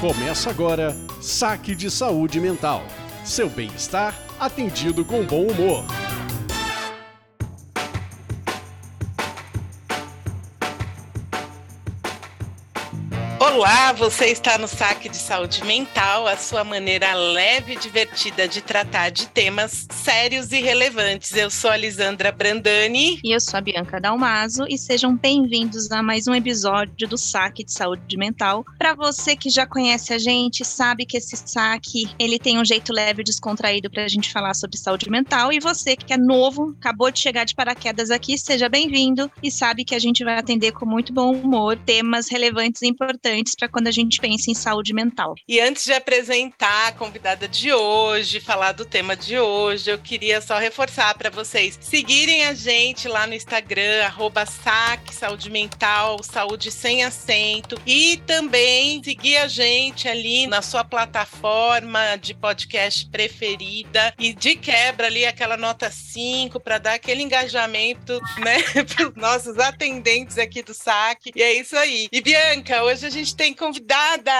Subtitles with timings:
[0.00, 2.82] Começa agora Saque de Saúde Mental.
[3.22, 5.84] Seu bem-estar atendido com bom humor.
[13.60, 18.62] Olá, você está no Saque de Saúde Mental, a sua maneira leve e divertida de
[18.62, 21.36] tratar de temas sérios e relevantes.
[21.36, 23.20] Eu sou a Lisandra Brandani.
[23.22, 24.64] E eu sou a Bianca Dalmaso.
[24.66, 28.64] E sejam bem-vindos a mais um episódio do Saque de Saúde Mental.
[28.78, 32.94] Para você que já conhece a gente, sabe que esse saque ele tem um jeito
[32.94, 35.52] leve e descontraído para a gente falar sobre saúde mental.
[35.52, 39.84] E você que é novo, acabou de chegar de paraquedas aqui, seja bem-vindo e sabe
[39.84, 43.68] que a gente vai atender com muito bom humor temas relevantes e importantes importantes para
[43.68, 45.34] quando a gente pensa em saúde mental.
[45.48, 50.40] E antes de apresentar a convidada de hoje, falar do tema de hoje, eu queria
[50.40, 54.10] só reforçar para vocês seguirem a gente lá no Instagram,
[54.46, 62.16] saque saúde mental, saúde sem acento, e também seguir a gente ali na sua plataforma
[62.16, 68.62] de podcast preferida e de quebra ali aquela nota 5 para dar aquele engajamento, né,
[68.84, 71.32] para os nossos atendentes aqui do saque.
[71.34, 72.08] E é isso aí.
[72.12, 74.30] E Bianca, hoje a gente tem convidada?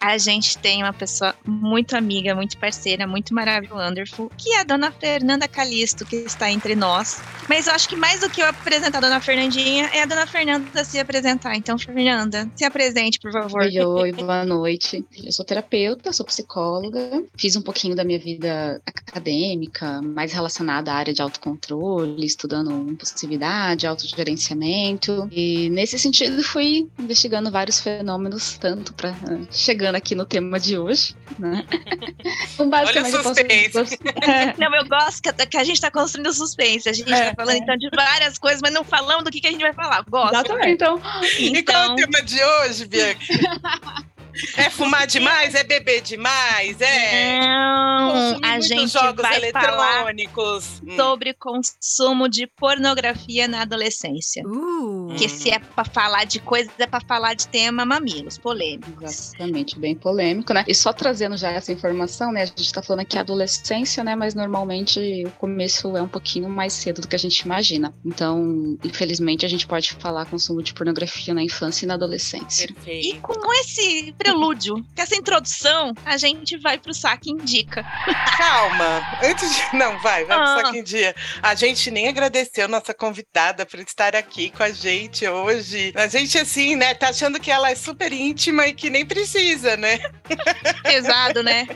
[0.00, 4.64] A gente tem uma pessoa muito amiga, muito parceira, muito maravilhosa, wonderful, que é a
[4.64, 7.22] dona Fernanda Calisto, que está entre nós.
[7.48, 10.26] Mas eu acho que mais do que eu apresentar a dona Fernandinha, é a dona
[10.26, 11.54] Fernanda se apresentar.
[11.54, 13.60] Então, Fernanda, se apresente, por favor.
[13.60, 15.04] Oi, oi, boa noite.
[15.22, 20.96] Eu sou terapeuta, sou psicóloga, fiz um pouquinho da minha vida acadêmica, mais relacionada à
[20.96, 25.28] área de autocontrole, estudando impulsividade, autogerenciamento.
[25.30, 30.58] E nesse sentido, fui investigando vários fenômenos fenômenos tanto para uh, chegando aqui no tema
[30.58, 31.64] de hoje, né?
[32.54, 33.70] então, basicamente, Olha o suspense.
[33.70, 33.96] Posso...
[34.58, 36.88] não, eu gosto que, que a gente está construindo suspense.
[36.88, 37.58] A gente está é, falando é.
[37.58, 40.04] então de várias coisas, mas não falamos do que, que a gente vai falar.
[40.08, 40.34] Gosto.
[40.34, 40.70] Exatamente.
[40.70, 41.00] Então,
[41.38, 41.74] e então...
[41.74, 43.20] qual é o tema de hoje, Bianca?
[44.56, 45.54] É fumar demais?
[45.54, 46.80] É beber demais?
[46.80, 47.38] É.
[47.38, 50.80] Não, a gente jogos vai eletrônicos.
[50.80, 50.96] Falar hum.
[50.96, 54.42] sobre consumo de pornografia na adolescência.
[54.46, 55.14] Uh.
[55.16, 59.02] Que se é para falar de coisas, é para falar de tema mamilos, polêmicos.
[59.02, 60.64] Exatamente, bem polêmico, né?
[60.66, 62.42] E só trazendo já essa informação, né?
[62.42, 64.14] A gente tá falando aqui adolescência, né?
[64.16, 67.94] Mas normalmente o começo é um pouquinho mais cedo do que a gente imagina.
[68.04, 72.68] Então, infelizmente, a gente pode falar consumo de pornografia na infância e na adolescência.
[72.68, 73.16] Perfeito.
[73.16, 77.84] E com esse prelúdio, com essa introdução, a gente vai pro saque indica.
[78.38, 79.76] Calma, antes de.
[79.76, 80.40] Não, vai, vai ah.
[80.40, 81.14] pro saque indica.
[81.42, 85.92] A gente nem agradeceu nossa convidada por estar aqui com a gente hoje.
[85.94, 89.76] A gente, assim, né, tá achando que ela é super íntima e que nem precisa,
[89.76, 89.98] né?
[90.82, 91.66] Pesado, né?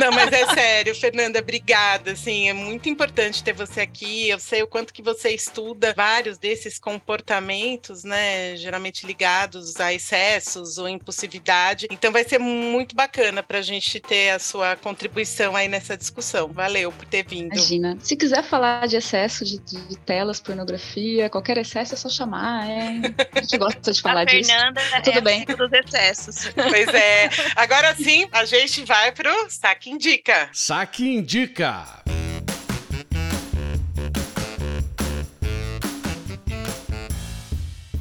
[0.00, 2.12] Não, mas é sério, Fernanda, obrigada.
[2.12, 4.30] Assim, é muito importante ter você aqui.
[4.30, 8.56] Eu sei o quanto que você estuda vários desses comportamentos, né?
[8.56, 11.49] Geralmente ligados a excessos ou impulsividade
[11.90, 16.48] então vai ser muito bacana para a gente ter a sua contribuição aí nessa discussão.
[16.48, 17.54] Valeu por ter vindo.
[17.54, 17.98] Imagina.
[18.00, 22.68] Se quiser falar de excesso de, de telas, pornografia, qualquer excesso é só chamar.
[22.68, 23.00] É...
[23.32, 24.50] A gente gosta de falar a disso.
[24.50, 25.44] Fernanda é Tudo é bem.
[25.44, 26.50] dos excessos.
[26.54, 27.28] Pois é.
[27.56, 30.48] Agora sim, a gente vai pro Saque Indica.
[30.52, 32.19] Saque Indica.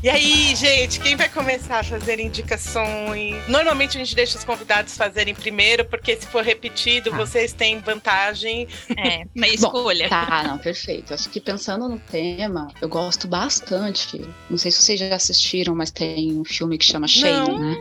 [0.02, 3.36] E aí, gente, quem vai começar a fazer indicações?
[3.50, 7.18] Normalmente a gente deixa os convidados fazerem primeiro, porque se for repetido, ah.
[7.18, 8.66] vocês têm vantagem.
[8.98, 10.06] É, na escolha.
[10.06, 11.14] Bom, tá, não, perfeito.
[11.14, 14.26] Acho que pensando no tema, eu gosto bastante.
[14.50, 17.76] Não sei se vocês já assistiram, mas tem um filme que chama Shame, né?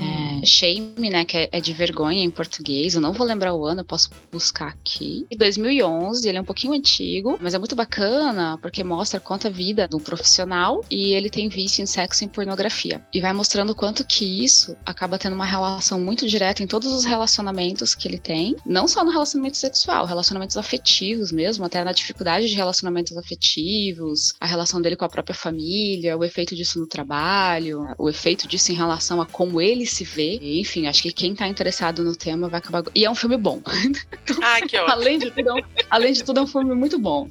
[0.00, 2.94] É, shame, né, que é, é, de vergonha em português.
[2.94, 5.26] Eu não vou lembrar o ano, eu posso buscar aqui.
[5.30, 9.50] Em 2011, ele é um pouquinho antigo, mas é muito bacana porque mostra quanto a
[9.50, 13.04] vida de um profissional e ele tem vício em sexo e em pornografia.
[13.12, 17.04] E vai mostrando quanto que isso acaba tendo uma relação muito direta em todos os
[17.04, 22.48] relacionamentos que ele tem, não só no relacionamento sexual, relacionamentos afetivos mesmo, até na dificuldade
[22.48, 27.86] de relacionamentos afetivos, a relação dele com a própria família, o efeito disso no trabalho,
[27.98, 30.29] o efeito disso em relação a como ele se vê.
[30.60, 32.82] Enfim, acho que quem tá interessado no tema vai acabar.
[32.94, 33.60] E é um filme bom.
[34.42, 34.90] Ah, que ótimo.
[34.92, 37.28] além, de tudo, é além de tudo, é um filme muito bom.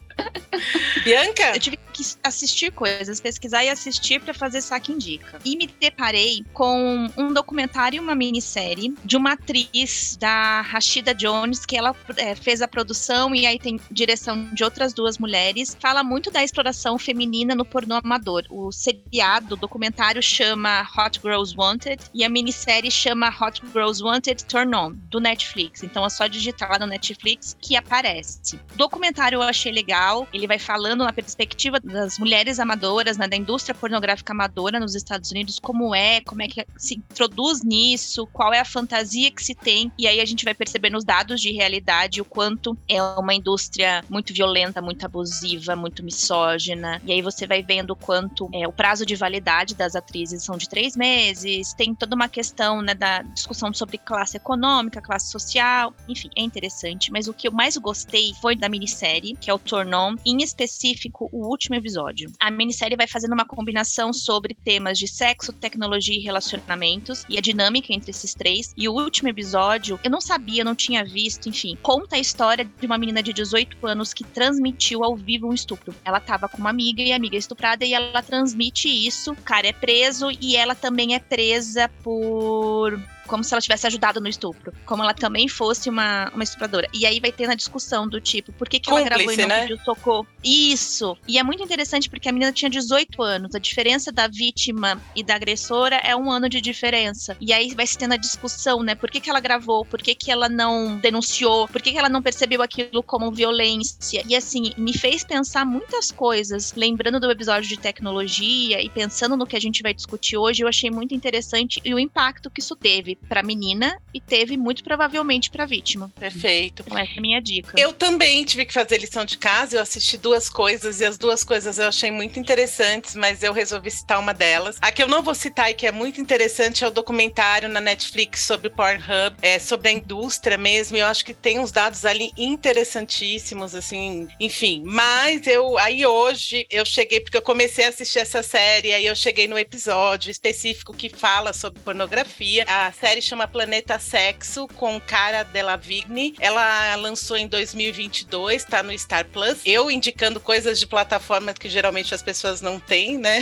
[1.04, 1.56] Bianca?
[1.56, 1.89] Eu tive que
[2.24, 5.40] assistir coisas, pesquisar e assistir para fazer saque indica.
[5.44, 11.66] E me deparei com um documentário e uma minissérie de uma atriz da Rashida Jones,
[11.66, 15.78] que ela é, fez a produção e aí tem direção de outras duas mulheres.
[15.80, 18.44] Fala muito da exploração feminina no pornô amador.
[18.50, 24.46] O seriado, o documentário chama Hot Girls Wanted e a minissérie chama Hot Girls Wanted
[24.46, 25.84] Turn On, do Netflix.
[25.84, 28.56] Então é só digitar lá no Netflix que aparece.
[28.74, 33.36] O documentário eu achei legal, ele vai falando na perspectiva das mulheres amadoras, né, da
[33.36, 38.54] indústria pornográfica amadora nos Estados Unidos, como é, como é que se introduz nisso, qual
[38.54, 41.52] é a fantasia que se tem, e aí a gente vai perceber nos dados de
[41.52, 47.48] realidade o quanto é uma indústria muito violenta, muito abusiva, muito misógina, e aí você
[47.48, 51.74] vai vendo o quanto é, o prazo de validade das atrizes são de três meses,
[51.74, 57.12] tem toda uma questão né, da discussão sobre classe econômica, classe social, enfim, é interessante,
[57.12, 61.30] mas o que eu mais gostei foi da minissérie, que é o Tornon, em específico
[61.32, 62.32] o último episódio.
[62.40, 67.42] A minissérie vai fazendo uma combinação sobre temas de sexo, tecnologia e relacionamentos e a
[67.42, 68.74] dinâmica entre esses três.
[68.78, 72.86] E o último episódio, eu não sabia, não tinha visto, enfim, conta a história de
[72.86, 75.96] uma menina de 18 anos que transmitiu ao vivo um estupro.
[76.04, 79.32] Ela tava com uma amiga e a amiga é estuprada e ela transmite isso.
[79.32, 83.00] O cara é preso e ela também é presa por
[83.30, 86.90] como se ela tivesse ajudado no estupro, como ela também fosse uma, uma estupradora.
[86.94, 89.48] E aí vai ter na discussão do tipo, por que, que ela gravou e não
[89.48, 89.62] né?
[89.62, 90.28] pediu socorro?
[90.44, 91.16] Isso!
[91.28, 95.24] E é muito interessante porque a menina tinha 18 anos, a diferença da vítima e
[95.24, 97.38] da agressora é um ano de diferença.
[97.40, 98.96] E aí vai se tendo a discussão, né?
[98.96, 99.86] Por que, que ela gravou?
[99.86, 101.68] Por que, que ela não denunciou?
[101.68, 104.24] Por que, que ela não percebeu aquilo como violência?
[104.28, 109.46] E assim, me fez pensar muitas coisas, lembrando do episódio de tecnologia e pensando no
[109.46, 112.76] que a gente vai discutir hoje, eu achei muito interessante e o impacto que isso
[112.76, 116.12] teve para a menina e teve muito provavelmente para a vítima.
[116.20, 116.84] Perfeito.
[116.86, 117.80] Então essa é a minha dica.
[117.80, 121.44] Eu também tive que fazer lição de casa, eu assisti duas coisas e as duas
[121.44, 124.78] coisas eu achei muito interessantes, mas eu resolvi citar uma delas.
[124.82, 127.80] A que eu não vou citar e que é muito interessante é o documentário na
[127.80, 132.06] Netflix sobre Pornhub, é sobre a indústria mesmo, e eu acho que tem uns dados
[132.06, 138.20] ali interessantíssimos assim, enfim, mas eu aí hoje eu cheguei porque eu comecei a assistir
[138.20, 142.66] essa série, aí eu cheguei no episódio específico que fala sobre pornografia.
[142.68, 146.36] A série chama Planeta Sexo, com Cara Delevingne.
[146.38, 149.60] Ela lançou em 2022, tá no Star Plus.
[149.66, 153.40] Eu indicando coisas de plataformas que geralmente as pessoas não têm, né?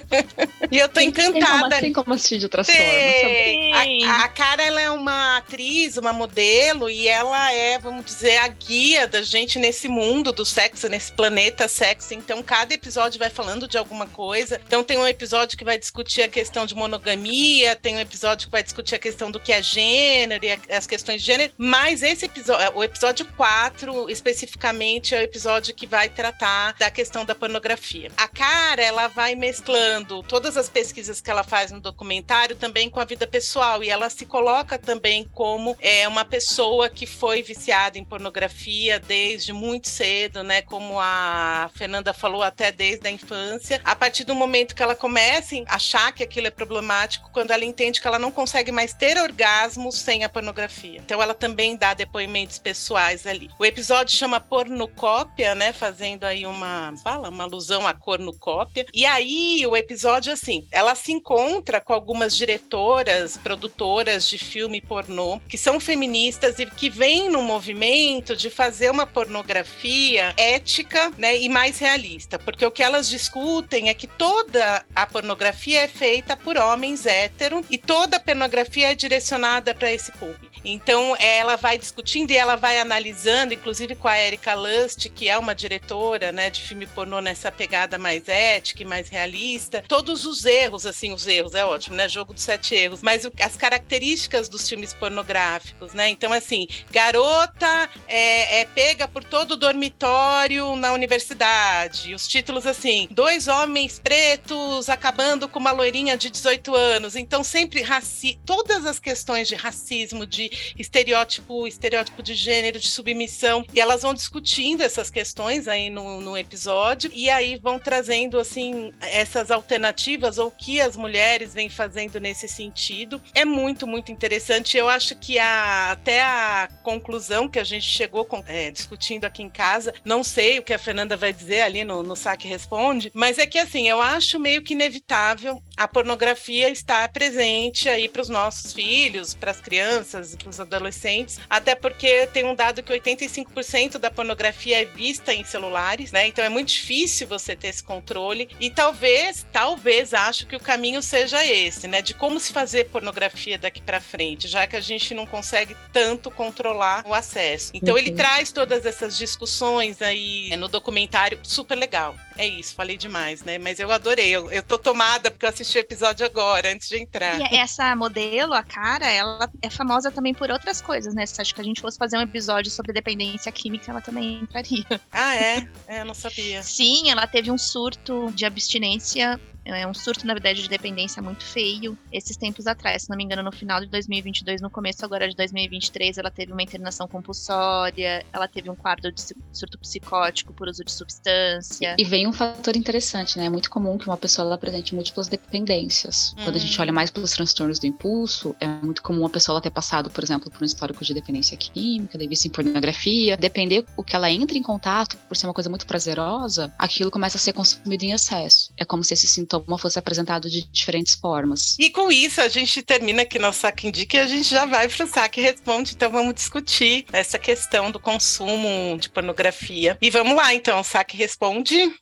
[0.72, 1.32] e eu tô tem, encantada.
[1.32, 4.08] Tem como, tem como assistir de outras formas.
[4.08, 8.48] A, a Cara, ela é uma atriz, uma modelo, e ela é, vamos dizer, a
[8.48, 12.14] guia da gente nesse mundo do sexo, nesse planeta sexo.
[12.14, 14.58] Então, cada episódio vai falando de alguma coisa.
[14.66, 18.52] Então, tem um episódio que vai discutir a questão de monogamia, tem um episódio que
[18.52, 22.02] vai discutir discutir a questão do que é gênero e as questões de gênero, mas
[22.02, 27.34] esse episódio, o episódio 4, especificamente, é o episódio que vai tratar da questão da
[27.34, 28.10] pornografia.
[28.16, 33.00] A cara, ela vai mesclando todas as pesquisas que ela faz no documentário também com
[33.00, 37.98] a vida pessoal, e ela se coloca também como é, uma pessoa que foi viciada
[37.98, 40.62] em pornografia desde muito cedo, né?
[40.62, 43.80] Como a Fernanda falou, até desde a infância.
[43.84, 47.64] A partir do momento que ela começa a achar que aquilo é problemático, quando ela
[47.64, 51.00] entende que ela não consegue mais ter orgasmos sem a pornografia.
[51.04, 53.50] Então ela também dá depoimentos pessoais ali.
[53.58, 55.72] O episódio chama Pornocópia, né?
[55.72, 58.86] Fazendo aí uma, fala, uma alusão à cornucópia.
[58.92, 65.40] E aí o episódio, assim, ela se encontra com algumas diretoras, produtoras de filme pornô,
[65.48, 71.38] que são feministas e que vêm no movimento de fazer uma pornografia ética, né?
[71.38, 72.38] E mais realista.
[72.38, 77.64] Porque o que elas discutem é que toda a pornografia é feita por homens héteros
[77.70, 80.48] e toda a pornografia é direcionada para esse público.
[80.64, 85.38] Então, ela vai discutindo e ela vai analisando, inclusive com a Erika Lust, que é
[85.38, 90.44] uma diretora né, de filme pornô nessa pegada mais ética e mais realista, todos os
[90.44, 92.08] erros, assim, os erros, é ótimo, né?
[92.08, 96.08] Jogo dos sete erros, mas o, as características dos filmes pornográficos, né?
[96.08, 103.08] Então, assim, garota é, é pega por todo o dormitório na universidade, os títulos, assim,
[103.10, 108.98] dois homens pretos acabando com uma loirinha de 18 anos, então sempre raci todas as
[108.98, 115.10] questões de racismo, de estereótipo, estereótipo de gênero, de submissão, e elas vão discutindo essas
[115.10, 120.80] questões aí no, no episódio, e aí vão trazendo, assim, essas alternativas ou o que
[120.80, 123.20] as mulheres vêm fazendo nesse sentido.
[123.34, 124.78] É muito, muito interessante.
[124.78, 129.42] Eu acho que a, até a conclusão que a gente chegou com, é, discutindo aqui
[129.42, 133.10] em casa, não sei o que a Fernanda vai dizer ali no, no Saque Responde,
[133.12, 138.20] mas é que, assim, eu acho meio que inevitável a pornografia estar presente aí para
[138.20, 142.92] os nossos filhos, para as crianças, para os adolescentes, até porque tem um dado que
[142.92, 146.26] 85% da pornografia é vista em celulares, né?
[146.26, 151.00] Então é muito difícil você ter esse controle e talvez, talvez acho que o caminho
[151.00, 152.02] seja esse, né?
[152.02, 156.28] De como se fazer pornografia daqui para frente, já que a gente não consegue tanto
[156.28, 157.70] controlar o acesso.
[157.72, 157.98] Então uhum.
[157.98, 162.16] ele traz todas essas discussões aí no documentário super legal.
[162.38, 163.58] É isso, falei demais, né?
[163.58, 164.30] Mas eu adorei.
[164.30, 167.52] Eu, eu tô tomada porque eu assisti o episódio agora, antes de entrar.
[167.52, 171.26] E essa modelo, a cara, ela é famosa também por outras coisas, né?
[171.26, 174.86] Se acho que a gente fosse fazer um episódio sobre dependência química, ela também entraria.
[175.10, 175.68] Ah, é?
[175.88, 176.62] É, eu não sabia.
[176.62, 179.40] Sim, ela teve um surto de abstinência
[179.74, 183.02] é um surto, na verdade, de dependência muito feio esses tempos atrás.
[183.02, 186.52] Se não me engano, no final de 2022, no começo agora de 2023, ela teve
[186.52, 189.20] uma internação compulsória, ela teve um quadro de
[189.52, 191.96] surto psicótico por uso de substância.
[191.98, 193.46] E vem um fator interessante, né?
[193.46, 196.34] É muito comum que uma pessoa ela apresente múltiplas dependências.
[196.38, 196.44] Uhum.
[196.44, 199.70] Quando a gente olha mais pelos transtornos do impulso, é muito comum uma pessoa ter
[199.70, 203.36] passado, por exemplo, por um histórico de dependência química, de vício em pornografia.
[203.36, 207.36] Depender o que ela entra em contato, por ser uma coisa muito prazerosa, aquilo começa
[207.36, 208.72] a ser consumido em excesso.
[208.76, 211.76] É como se esse sintoma sintoma fosse apresentado de diferentes formas.
[211.78, 214.88] E com isso, a gente termina aqui nosso Saque Indica e a gente já vai
[214.88, 215.92] para o Saque Responde.
[215.94, 219.96] Então, vamos discutir essa questão do consumo de pornografia.
[220.00, 221.92] E vamos lá, então, Saque Responde.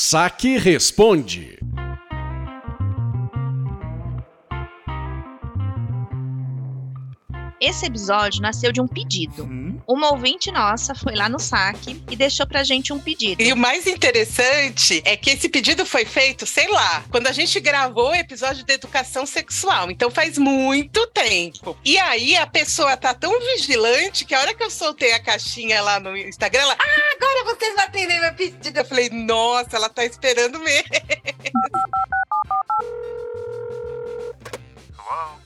[0.00, 1.58] Saque Responde.
[7.60, 9.42] Esse episódio nasceu de um pedido.
[9.42, 9.80] Uhum.
[9.86, 13.42] Uma ouvinte nossa foi lá no saque e deixou pra gente um pedido.
[13.42, 17.58] E o mais interessante é que esse pedido foi feito, sei lá, quando a gente
[17.58, 19.90] gravou o episódio de educação sexual.
[19.90, 21.76] Então faz muito tempo.
[21.84, 25.82] E aí a pessoa tá tão vigilante que a hora que eu soltei a caixinha
[25.82, 28.78] lá no Instagram, ela, ah, agora vocês vão atender meu pedido.
[28.78, 30.88] Eu falei, nossa, ela tá esperando mesmo.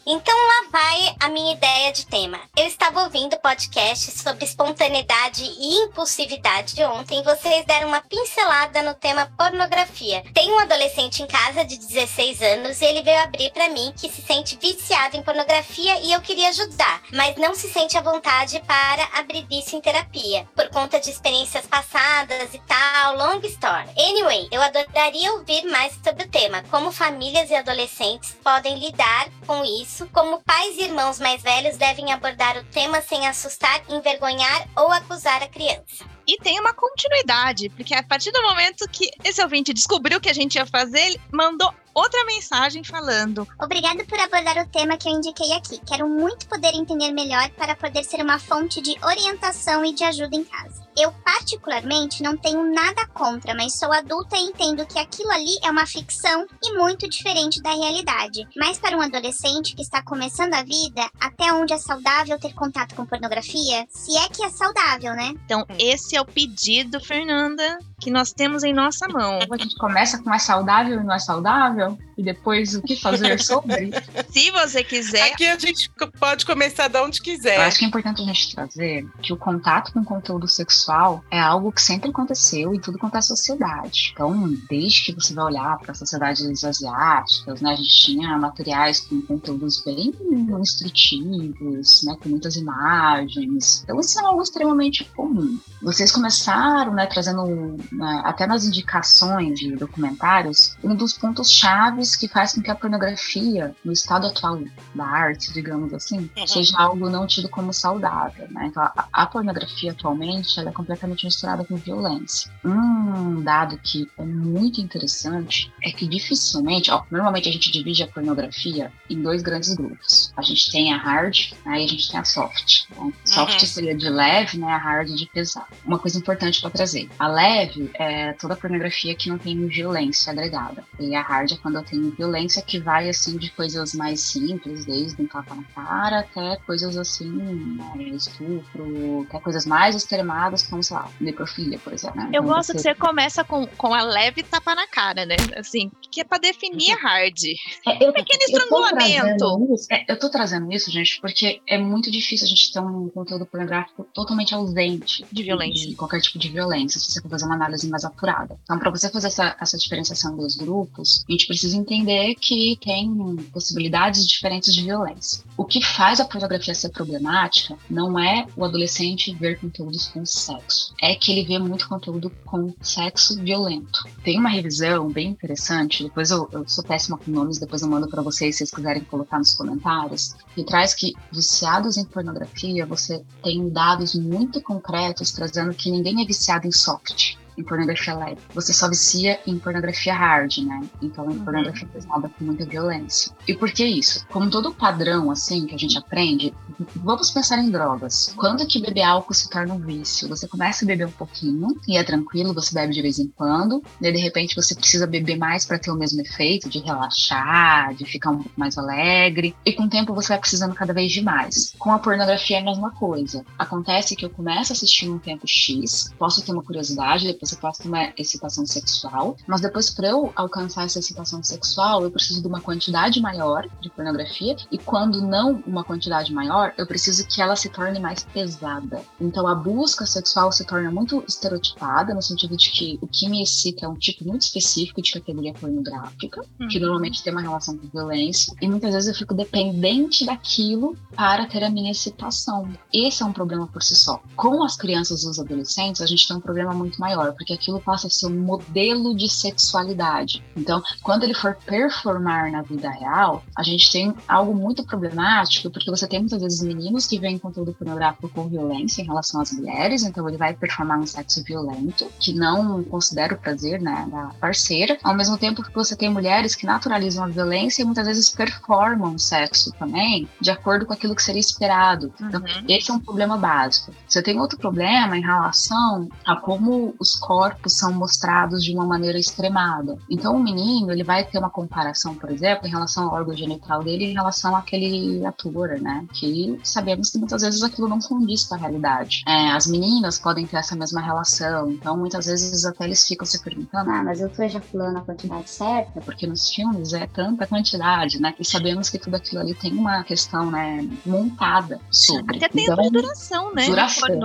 [0.04, 2.40] Então lá vai a minha ideia de tema.
[2.56, 8.94] Eu estava ouvindo podcast sobre espontaneidade e impulsividade ontem e vocês deram uma pincelada no
[8.94, 10.24] tema pornografia.
[10.34, 14.10] Tem um adolescente em casa de 16 anos e ele veio abrir para mim que
[14.10, 18.60] se sente viciado em pornografia e eu queria ajudar, mas não se sente à vontade
[18.66, 23.88] para abrir isso em terapia, por conta de experiências passadas e tal, long story.
[23.96, 29.51] Anyway, eu adoraria ouvir mais sobre o tema, como famílias e adolescentes podem lidar com
[29.64, 34.66] isso isso, como pais e irmãos mais velhos devem abordar o tema sem assustar, envergonhar
[34.76, 36.04] ou acusar a criança.
[36.26, 40.32] E tem uma continuidade, porque a partir do momento que esse ouvinte descobriu que a
[40.32, 45.12] gente ia fazer, ele mandou outra mensagem falando: Obrigado por abordar o tema que eu
[45.12, 45.80] indiquei aqui.
[45.86, 50.36] Quero muito poder entender melhor para poder ser uma fonte de orientação e de ajuda
[50.36, 50.82] em casa.
[50.96, 55.70] Eu, particularmente, não tenho nada contra, mas sou adulta e entendo que aquilo ali é
[55.70, 58.46] uma ficção e muito diferente da realidade.
[58.56, 62.94] Mas para um adolescente que está começando a vida, até onde é saudável ter contato
[62.94, 63.86] com pornografia?
[63.88, 65.32] Se é que é saudável, né?
[65.44, 69.38] Então, esse é o pedido, Fernanda, que nós temos em nossa mão.
[69.50, 73.38] A gente começa com é saudável e não é saudável, e depois o que fazer
[73.40, 73.90] sobre.
[74.30, 75.32] Se você quiser.
[75.32, 77.56] Aqui a gente pode começar de onde quiser.
[77.56, 81.38] Eu acho que é importante a gente trazer que o contato com conteúdo sexual é
[81.38, 84.10] algo que sempre aconteceu em tudo quanto é sociedade.
[84.12, 89.20] Então, desde que você vai olhar para sociedades asiáticas, né, a gente tinha materiais com
[89.22, 90.12] conteúdos bem
[90.60, 93.82] instrutivos, né, com muitas imagens.
[93.84, 95.58] Então, isso é algo extremamente comum.
[95.82, 102.26] Vocês começaram, né, trazendo né, até nas indicações de documentários, um dos pontos chaves que
[102.26, 104.60] faz com que a pornografia, no estado atual
[104.94, 106.46] da arte, digamos assim, uhum.
[106.46, 108.48] seja algo não tido como saudável.
[108.50, 108.66] Né?
[108.66, 112.50] Então, a, a, pornografia atualmente ela é completamente misturada com violência.
[112.64, 118.08] Um dado que é muito interessante é que dificilmente, ó, normalmente a gente divide a
[118.08, 120.32] pornografia em dois grandes grupos.
[120.36, 122.84] A gente tem a hard, né, e a gente tem a soft.
[122.90, 123.66] Então, soft uhum.
[123.66, 125.66] seria de leve, né, a hard de pesado.
[125.84, 130.84] Uma coisa importante para trazer: a leve é toda pornografia que não tem violência agregada.
[130.98, 134.84] E a hard é quando eu tenho violência que vai assim de coisas mais simples,
[134.84, 140.82] desde um tapa na cara até coisas assim, né, estupro, até coisas mais extremadas, como,
[140.82, 142.16] sei lá, necrofilia, por exemplo.
[142.16, 142.24] Né?
[142.26, 142.74] Eu então, gosto você...
[142.74, 145.36] que você começa com, com a leve tapa na cara, né?
[145.56, 147.38] Assim, que é pra definir a hard.
[147.86, 149.86] É, eu, um pequeno estrangulamento.
[149.90, 153.46] É, eu tô trazendo isso, gente, porque é muito difícil a gente ter um conteúdo
[153.46, 155.88] pornográfico totalmente ausente de violência.
[155.88, 158.58] De qualquer tipo de violência, se você for fazer uma análise mais apurada.
[158.62, 163.36] Então, para você fazer essa, essa diferenciação dos grupos, a gente precisa entender que tem
[163.52, 165.44] possibilidades diferentes de violência.
[165.56, 170.94] O que faz a pornografia ser problemática não é o adolescente ver conteúdos com sexo,
[171.00, 174.04] é que ele vê muito conteúdo com sexo violento.
[174.24, 178.08] Tem uma revisão bem interessante, depois eu, eu sou péssima com nomes, depois eu mando
[178.08, 183.22] para vocês se vocês quiserem colocar nos comentários, que traz que viciados em pornografia, você
[183.42, 188.38] tem dados muito concretos trazendo que ninguém é viciado em soft em pornografia leve.
[188.54, 190.80] Você só vicia em pornografia hard, né?
[191.00, 191.44] Então, em uhum.
[191.44, 193.32] pornografia pesada com muita violência.
[193.46, 194.26] E por que isso?
[194.28, 196.54] Como todo padrão, assim, que a gente aprende,
[196.96, 198.32] vamos pensar em drogas.
[198.36, 200.28] Quando que beber álcool se torna um vício?
[200.28, 203.82] Você começa a beber um pouquinho e é tranquilo, você bebe de vez em quando,
[204.00, 208.04] e de repente você precisa beber mais para ter o mesmo efeito de relaxar, de
[208.04, 211.22] ficar um pouco mais alegre, e com o tempo você vai precisando cada vez de
[211.22, 211.74] mais.
[211.78, 213.44] Com a pornografia é a mesma coisa.
[213.58, 217.26] Acontece que eu começo a assistir um tempo X, posso ter uma curiosidade,
[217.56, 222.40] posso ter uma excitação sexual, mas depois para eu alcançar essa excitação sexual, eu preciso
[222.40, 227.40] de uma quantidade maior de pornografia, e quando não uma quantidade maior, eu preciso que
[227.40, 229.02] ela se torne mais pesada.
[229.20, 233.42] Então a busca sexual se torna muito estereotipada, no sentido de que o que me
[233.42, 236.68] excita é um tipo muito específico de categoria pornográfica, uhum.
[236.68, 241.46] que normalmente tem uma relação com violência, e muitas vezes eu fico dependente daquilo para
[241.46, 242.70] ter a minha excitação.
[242.92, 244.20] Esse é um problema por si só.
[244.36, 247.80] Com as crianças e os adolescentes, a gente tem um problema muito maior, porque aquilo
[247.80, 250.42] passa a ser um modelo de sexualidade.
[250.56, 255.90] Então, quando ele for performar na vida real, a gente tem algo muito problemático, porque
[255.90, 260.02] você tem muitas vezes meninos que veem conteúdo pornográfico com violência em relação às mulheres,
[260.02, 264.98] então ele vai performar um sexo violento, que não considera o prazer né, da parceira,
[265.02, 269.14] ao mesmo tempo que você tem mulheres que naturalizam a violência e muitas vezes performam
[269.14, 272.12] o sexo também de acordo com aquilo que seria esperado.
[272.20, 272.64] Então, uhum.
[272.68, 273.92] esse é um problema básico.
[274.06, 279.18] Você tem outro problema em relação a como os corpos são mostrados de uma maneira
[279.18, 279.96] extremada.
[280.10, 283.82] Então, o menino, ele vai ter uma comparação, por exemplo, em relação ao órgão genital
[283.82, 286.04] dele em relação àquele ator, né?
[286.12, 289.22] Que sabemos que muitas vezes aquilo não condiz com a realidade.
[289.26, 293.40] É, as meninas podem ter essa mesma relação, então muitas vezes até eles ficam se
[293.42, 296.00] perguntando, ah, mas eu tô ejaculando a quantidade certa?
[296.00, 298.34] Porque nos filmes é tanta quantidade, né?
[298.38, 302.36] E sabemos que tudo aquilo ali tem uma questão, né, montada sobre.
[302.36, 303.66] Até tem então, a duração, né?
[303.66, 304.18] Duração.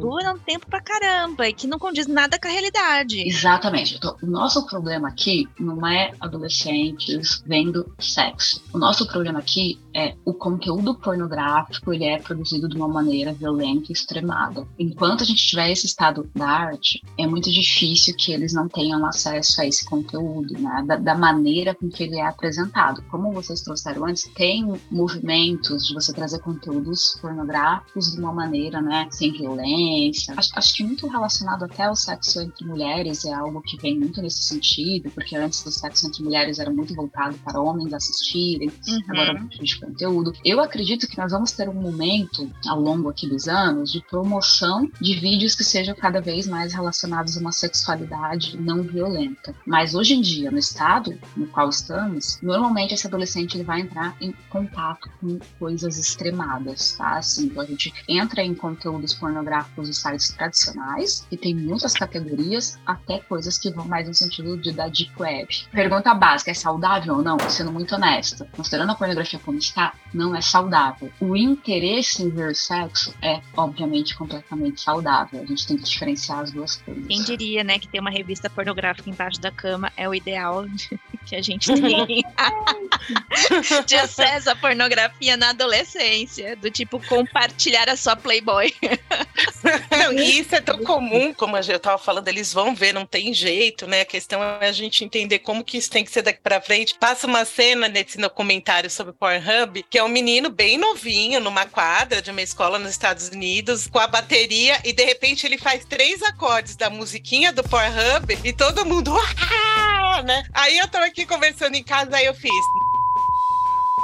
[0.00, 3.26] Dura um tempo pra caramba e que não condiz nada com a realidade.
[3.26, 3.96] Exatamente.
[3.96, 8.62] Então, o nosso problema aqui não é adolescentes vendo sexo.
[8.72, 13.86] O nosso problema aqui é o conteúdo pornográfico ele é produzido de uma maneira violenta
[13.90, 14.66] e extremada.
[14.78, 19.04] Enquanto a gente tiver esse estado da arte, é muito difícil que eles não tenham
[19.04, 20.84] acesso a esse conteúdo, né?
[20.86, 23.02] da, da maneira com que ele é apresentado.
[23.10, 29.08] Como vocês trouxeram antes, tem movimentos de você trazer conteúdos pornográficos de uma maneira, né,
[29.10, 30.34] sem violência.
[30.36, 34.22] Acho, acho que muito relacionado até ao sexo entre mulheres é algo que vem muito
[34.22, 38.98] nesse sentido, porque antes do sexo entre mulheres era muito voltado para homens assistirem, uhum.
[39.08, 40.32] agora é de conteúdo.
[40.44, 44.90] Eu acredito que nós vamos ter um momento ao longo aqui dos anos de promoção
[45.00, 49.54] de vídeos que sejam cada vez mais relacionados a uma sexualidade não violenta.
[49.66, 54.16] Mas hoje em dia, no estado no qual estamos, normalmente esse adolescente ele vai entrar
[54.20, 57.18] em contato com coisas extremadas, tá?
[57.18, 62.78] Assim, então a gente entra em conteúdos pornográficos dos sites tradicionais, que tem muitas categorias,
[62.86, 65.48] até coisas que vão mais no sentido de da deep web.
[65.72, 67.38] Pergunta básica, é saudável ou não?
[67.48, 69.77] Sendo muito honesta, considerando a pornografia como está,
[70.12, 71.10] não é saudável.
[71.20, 75.42] O interesse em ver sexo é, obviamente, completamente saudável.
[75.42, 77.06] A gente tem que diferenciar as duas coisas.
[77.06, 80.64] Quem diria, né, que ter uma revista pornográfica embaixo da cama é o ideal
[81.26, 82.24] que a gente tem
[83.86, 88.72] de acesso à pornografia na adolescência, do tipo compartilhar a sua Playboy.
[89.90, 93.34] Não, e isso é tão comum, como eu tava falando, eles vão ver, não tem
[93.34, 94.02] jeito, né?
[94.02, 96.94] A questão é a gente entender como que isso tem que ser daqui para frente.
[96.98, 99.57] Passa uma cena nesse documentário sobre Pornhub,
[99.90, 103.98] que é um menino bem novinho, numa quadra de uma escola nos Estados Unidos, com
[103.98, 108.84] a bateria, e de repente ele faz três acordes da musiquinha do Pornhub e todo
[108.84, 110.22] mundo, ah!
[110.22, 110.44] né?
[110.52, 112.50] Aí eu tô aqui conversando em casa, aí eu fiz.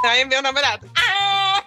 [0.05, 0.91] Aí meu namorado!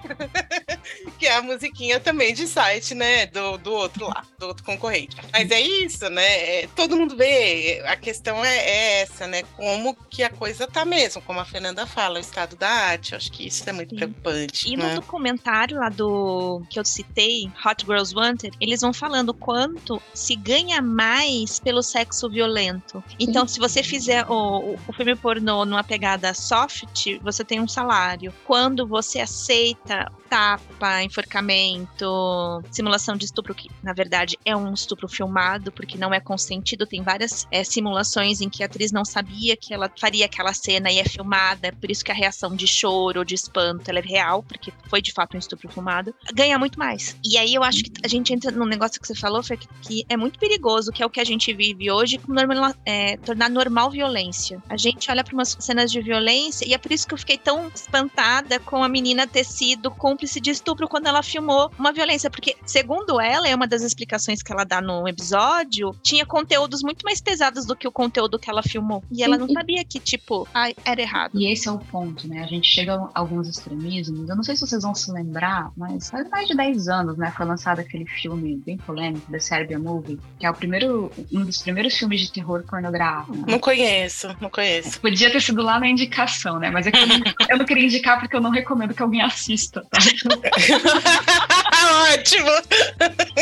[1.17, 3.25] que é a musiquinha também de site, né?
[3.27, 5.15] Do, do outro lá, do outro concorrente.
[5.31, 6.61] Mas é isso, né?
[6.61, 7.83] É, todo mundo vê.
[7.85, 9.43] A questão é, é, essa, né?
[9.55, 13.13] Como que a coisa tá mesmo, como a Fernanda fala, o estado da arte.
[13.13, 13.95] Eu acho que isso é muito Sim.
[13.97, 14.71] preocupante.
[14.71, 14.89] E né?
[14.89, 20.35] no documentário lá do que eu citei, Hot Girls Wanted, eles vão falando quanto se
[20.35, 23.03] ganha mais pelo sexo violento.
[23.19, 28.33] Então, se você fizer o, o filme pornô numa pegada soft, você tem um salário.
[28.45, 35.07] Quando você aceita that tapa, enforcamento, simulação de estupro, que na verdade é um estupro
[35.07, 36.85] filmado, porque não é consentido.
[36.85, 40.91] Tem várias é, simulações em que a atriz não sabia que ela faria aquela cena
[40.91, 44.43] e é filmada, por isso que a reação de choro ou de espanto é real,
[44.43, 46.13] porque foi de fato um estupro filmado.
[46.33, 47.15] Ganha muito mais.
[47.23, 49.41] E aí eu acho que a gente entra num negócio que você falou,
[49.81, 53.17] que, é muito perigoso, que é o que a gente vive hoje, com normal, é,
[53.17, 54.61] tornar normal violência.
[54.69, 57.37] A gente olha para umas cenas de violência e é por isso que eu fiquei
[57.37, 61.93] tão espantada com a menina ter sido com cúmplice de estupro quando ela filmou uma
[61.93, 66.81] violência, porque segundo ela, é uma das explicações que ela dá no episódio, tinha conteúdos
[66.81, 69.03] muito mais pesados do que o conteúdo que ela filmou.
[69.11, 70.47] E ela não sabia que, tipo,
[70.83, 71.39] era errado.
[71.39, 72.43] E esse é o ponto, né?
[72.43, 74.27] A gente chega a alguns extremismos.
[74.27, 77.31] Eu não sei se vocês vão se lembrar, mas faz mais de 10 anos, né?
[77.37, 81.61] Foi lançado aquele filme bem polêmico, The Serbia Movie, que é o primeiro, um dos
[81.61, 83.37] primeiros filmes de terror pornográfico.
[83.37, 83.43] Né?
[83.47, 84.99] Não conheço, não conheço.
[84.99, 86.71] Podia ter sido lá na indicação, né?
[86.71, 87.17] Mas é que eu não,
[87.49, 89.85] eu não queria indicar porque eu não recomendo que alguém assista.
[89.91, 89.99] Tá?
[92.13, 92.49] Ótimo!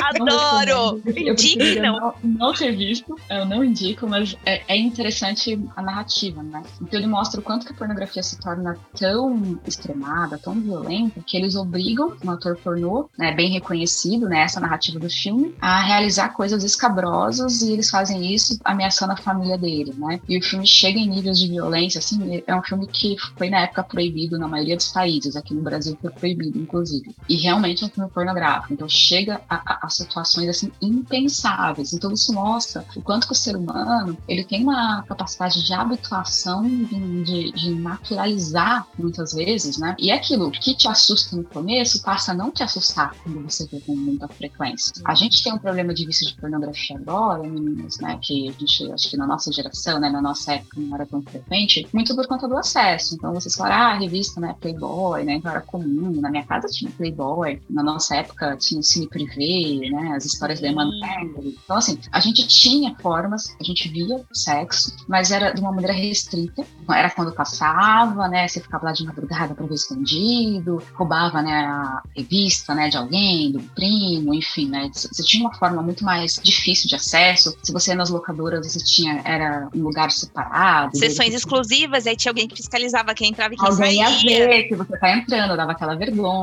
[0.04, 1.01] Adoro!
[1.15, 1.99] Indique, não.
[1.99, 2.15] não.
[2.23, 6.62] Não ter visto, eu não indico, mas é, é, interessante a narrativa, né?
[6.82, 11.38] Então ele mostra o quanto que a pornografia se torna tão extremada, tão violenta, que
[11.38, 16.30] eles obrigam um ator pornô, né, bem reconhecido, né, essa narrativa do filme, a realizar
[16.30, 20.19] coisas escabrosas e eles fazem isso ameaçando a família dele, né?
[20.28, 23.62] E o filme chega em níveis de violência, assim, é um filme que foi na
[23.62, 27.15] época proibido na maioria dos países, aqui no Brasil foi proibido, inclusive.
[27.30, 31.94] E realmente é um filme pornográfico, então chega a, a, a situações assim impensáveis.
[31.94, 36.63] Então isso mostra o quanto que o ser humano ele tem uma capacidade de habituação,
[36.63, 39.96] de, de, de naturalizar muitas vezes, né?
[40.00, 43.68] E é aquilo que te assusta no começo passa a não te assustar quando você
[43.68, 44.94] vê com muita frequência.
[45.06, 48.18] A gente tem um problema de vício de pornografia agora, meninas, né?
[48.22, 50.10] Que a gente, acho que na nossa geração, né?
[50.10, 53.15] Na nossa época não era tão frequente, muito por conta do acesso.
[53.15, 54.56] Então vocês falaram, ah, revista, né?
[54.60, 55.36] Playboy, né?
[55.36, 56.12] Então era comum.
[56.22, 57.62] Na minha casa tinha Playboy.
[57.69, 60.13] Na nossa época tinha o Cine Privé, né?
[60.15, 61.58] As histórias da Emanuele.
[61.63, 65.93] Então, assim, a gente tinha formas, a gente via sexo, mas era de uma maneira
[65.93, 66.63] restrita.
[66.89, 68.47] Era quando passava, né?
[68.47, 71.65] Você ficava lá de madrugada para ver escondido, roubava, né?
[71.65, 72.89] A revista, né?
[72.89, 74.89] De alguém, do primo, enfim, né?
[74.93, 77.55] Você tinha uma forma muito mais difícil de acesso.
[77.63, 80.97] Se você ia nas locadoras, você tinha, era um lugar separado.
[80.97, 84.08] Sessões exclusivas, aí tinha alguém que fiscalizava quem entrava e quem alguém saía.
[84.08, 86.35] Alguém ia ver que você tá entrando, dava aquela vergonha.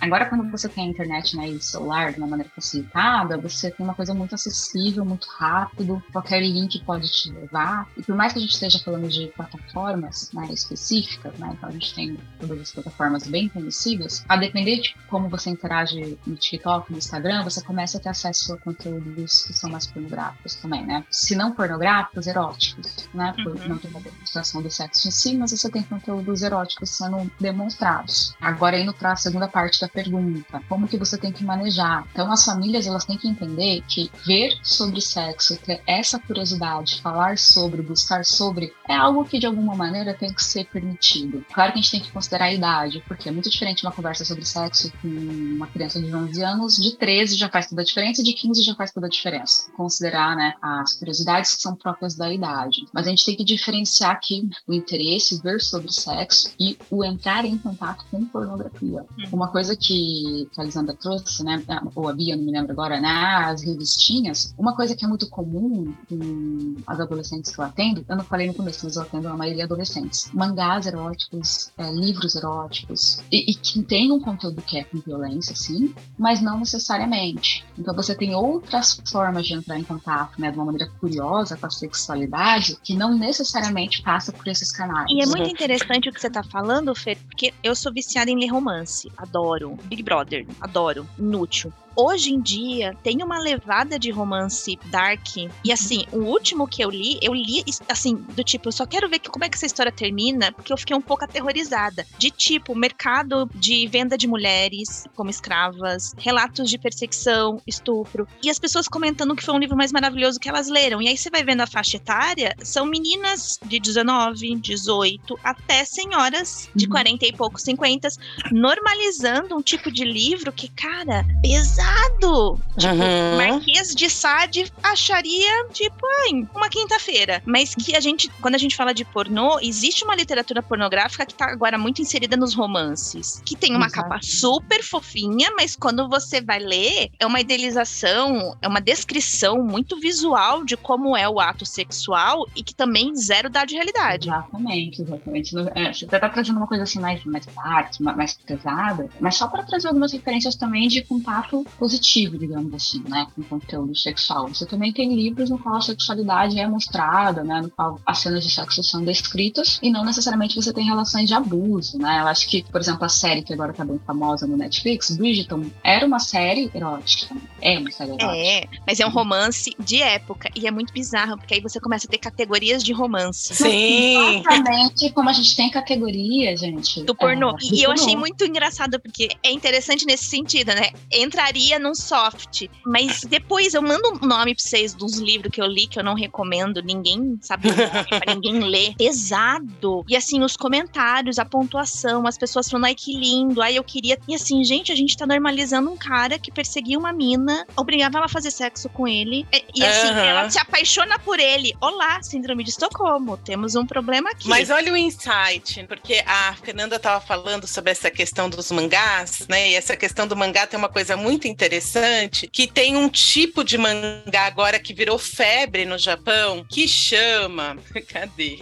[0.00, 1.50] Agora, quando você tem a internet, né?
[1.50, 6.02] E o celular de uma maneira facilitada, você tem uma coisa muito acessível, muito rápido,
[6.12, 7.88] qualquer link pode te levar.
[7.96, 11.72] E por mais que a gente esteja falando de plataformas né, específicas, né, então a
[11.72, 16.90] gente tem todas as plataformas bem conhecidas, a depender de como você interage no TikTok,
[16.90, 21.04] no Instagram, você começa a ter acesso a conteúdos que são mais pornográficos também, né?
[21.10, 23.34] Se não pornográficos, eróticos, né?
[23.42, 23.68] Por uhum.
[23.68, 28.34] não ter uma demonstração do sexo em si, mas você tem conteúdos eróticos sendo demonstrados.
[28.40, 32.06] Agora, indo para a segunda parte da pergunta, como que você tem que manejar?
[32.12, 37.38] Então, as famílias, elas têm que entender que ver sobre sexo, ter essa curiosidade, falar
[37.38, 41.44] sobre, buscar sobre, é algo que de alguma maneira tem que ser permitido.
[41.52, 44.24] Claro que a gente tem que considerar a idade, porque é muito diferente uma conversa
[44.24, 48.22] sobre sexo com uma criança de 11 anos, de 13 já faz toda a diferença,
[48.22, 49.70] de 15 já faz toda a diferença.
[49.72, 52.84] Considerar, né, as curiosidades que são próprias da idade.
[52.92, 57.44] Mas a gente tem que diferenciar aqui o interesse, ver sobre sexo e o entrar
[57.44, 59.04] em contato com pornografia.
[59.18, 59.29] Hum.
[59.32, 61.62] Uma coisa que a Lisandra trouxe, né,
[61.94, 65.28] ou a Bia, não me lembro agora, nas né, revistinhas, uma coisa que é muito
[65.28, 69.28] comum com as adolescentes que eu atendo, eu não falei no começo, mas eu atendo
[69.28, 74.78] a maioria adolescentes, mangás eróticos, é, livros eróticos, e, e, que tem um conteúdo que
[74.78, 77.64] é com violência, sim, mas não necessariamente.
[77.78, 81.66] Então você tem outras formas de entrar em contato, né, de uma maneira curiosa com
[81.66, 85.06] a sexualidade, que não necessariamente passa por esses canais.
[85.08, 88.38] E é muito interessante o que você está falando, Fer, porque eu sou viciada em
[88.38, 89.76] ler romance, adoro.
[89.88, 91.06] Big Brother, adoro.
[91.18, 95.36] Inútil hoje em dia tem uma levada de romance dark.
[95.64, 99.08] E assim, o último que eu li, eu li assim, do tipo, eu só quero
[99.08, 102.06] ver como é que essa história termina, porque eu fiquei um pouco aterrorizada.
[102.18, 108.26] De tipo, mercado de venda de mulheres como escravas, relatos de perseguição, estupro.
[108.42, 111.02] E as pessoas comentando que foi um livro mais maravilhoso que elas leram.
[111.02, 116.70] E aí você vai vendo a faixa etária, são meninas de 19, 18, até senhoras
[116.74, 116.92] de uhum.
[116.92, 118.08] 40 e poucos, 50,
[118.50, 122.60] normalizando um tipo de livro que, cara, pesado pesado.
[122.76, 123.36] Tipo, uhum.
[123.36, 127.42] Marquês de Sade acharia, tipo, ai, uma quinta-feira.
[127.44, 131.34] Mas que a gente, quando a gente fala de pornô, existe uma literatura pornográfica que
[131.34, 133.42] tá agora muito inserida nos romances.
[133.44, 134.08] Que tem uma Exato.
[134.08, 139.98] capa super fofinha, mas quando você vai ler, é uma idealização, é uma descrição muito
[140.00, 144.28] visual de como é o ato sexual e que também zero dá de realidade.
[144.28, 145.54] Exatamente, exatamente.
[145.74, 149.62] É, você tá trazendo uma coisa assim mais, mais parte, mais pesada, mas só para
[149.62, 154.48] trazer algumas referências também de contato positivo, digamos assim, né, com conteúdo sexual.
[154.48, 158.44] Você também tem livros no qual a sexualidade é mostrada, né, no qual as cenas
[158.44, 162.20] de sexo são descritas e não necessariamente você tem relações de abuso, né?
[162.20, 165.66] Eu acho que, por exemplo, a série que agora tá bem famosa no Netflix, Bridgerton,
[165.82, 167.34] era uma série erótica.
[167.60, 168.36] É uma série erótica.
[168.36, 172.06] É, mas é um romance de época e é muito bizarro, porque aí você começa
[172.06, 173.54] a ter categorias de romance.
[173.54, 174.40] Sim.
[174.40, 177.02] Exatamente como a gente tem categoria, gente.
[177.04, 177.50] Do pornô.
[177.50, 180.90] É, e eu achei muito engraçado, porque é interessante nesse sentido, né?
[181.12, 182.68] Entraria num soft.
[182.84, 186.04] Mas depois eu mando um nome pra vocês dos livros que eu li, que eu
[186.04, 188.94] não recomendo, ninguém sabe o nome, pra ninguém ler.
[188.96, 190.04] Pesado.
[190.08, 194.18] E assim, os comentários, a pontuação, as pessoas falando, ai que lindo, ai eu queria.
[194.28, 198.26] E assim, gente, a gente tá normalizando um cara que perseguia uma mina, obrigava ela
[198.26, 199.46] a fazer sexo com ele.
[199.52, 200.24] E, e, assim, Aham.
[200.24, 201.74] ela se apaixona por ele.
[201.80, 203.36] Olá, síndrome de Estocolmo.
[203.36, 204.48] Temos um problema aqui.
[204.48, 209.70] Mas olha o insight, porque a Fernanda estava falando sobre essa questão dos mangás, né?
[209.70, 213.76] E essa questão do mangá tem uma coisa muito interessante, que tem um tipo de
[213.76, 217.76] mangá agora que virou febre no Japão, que chama,
[218.08, 218.58] cadê?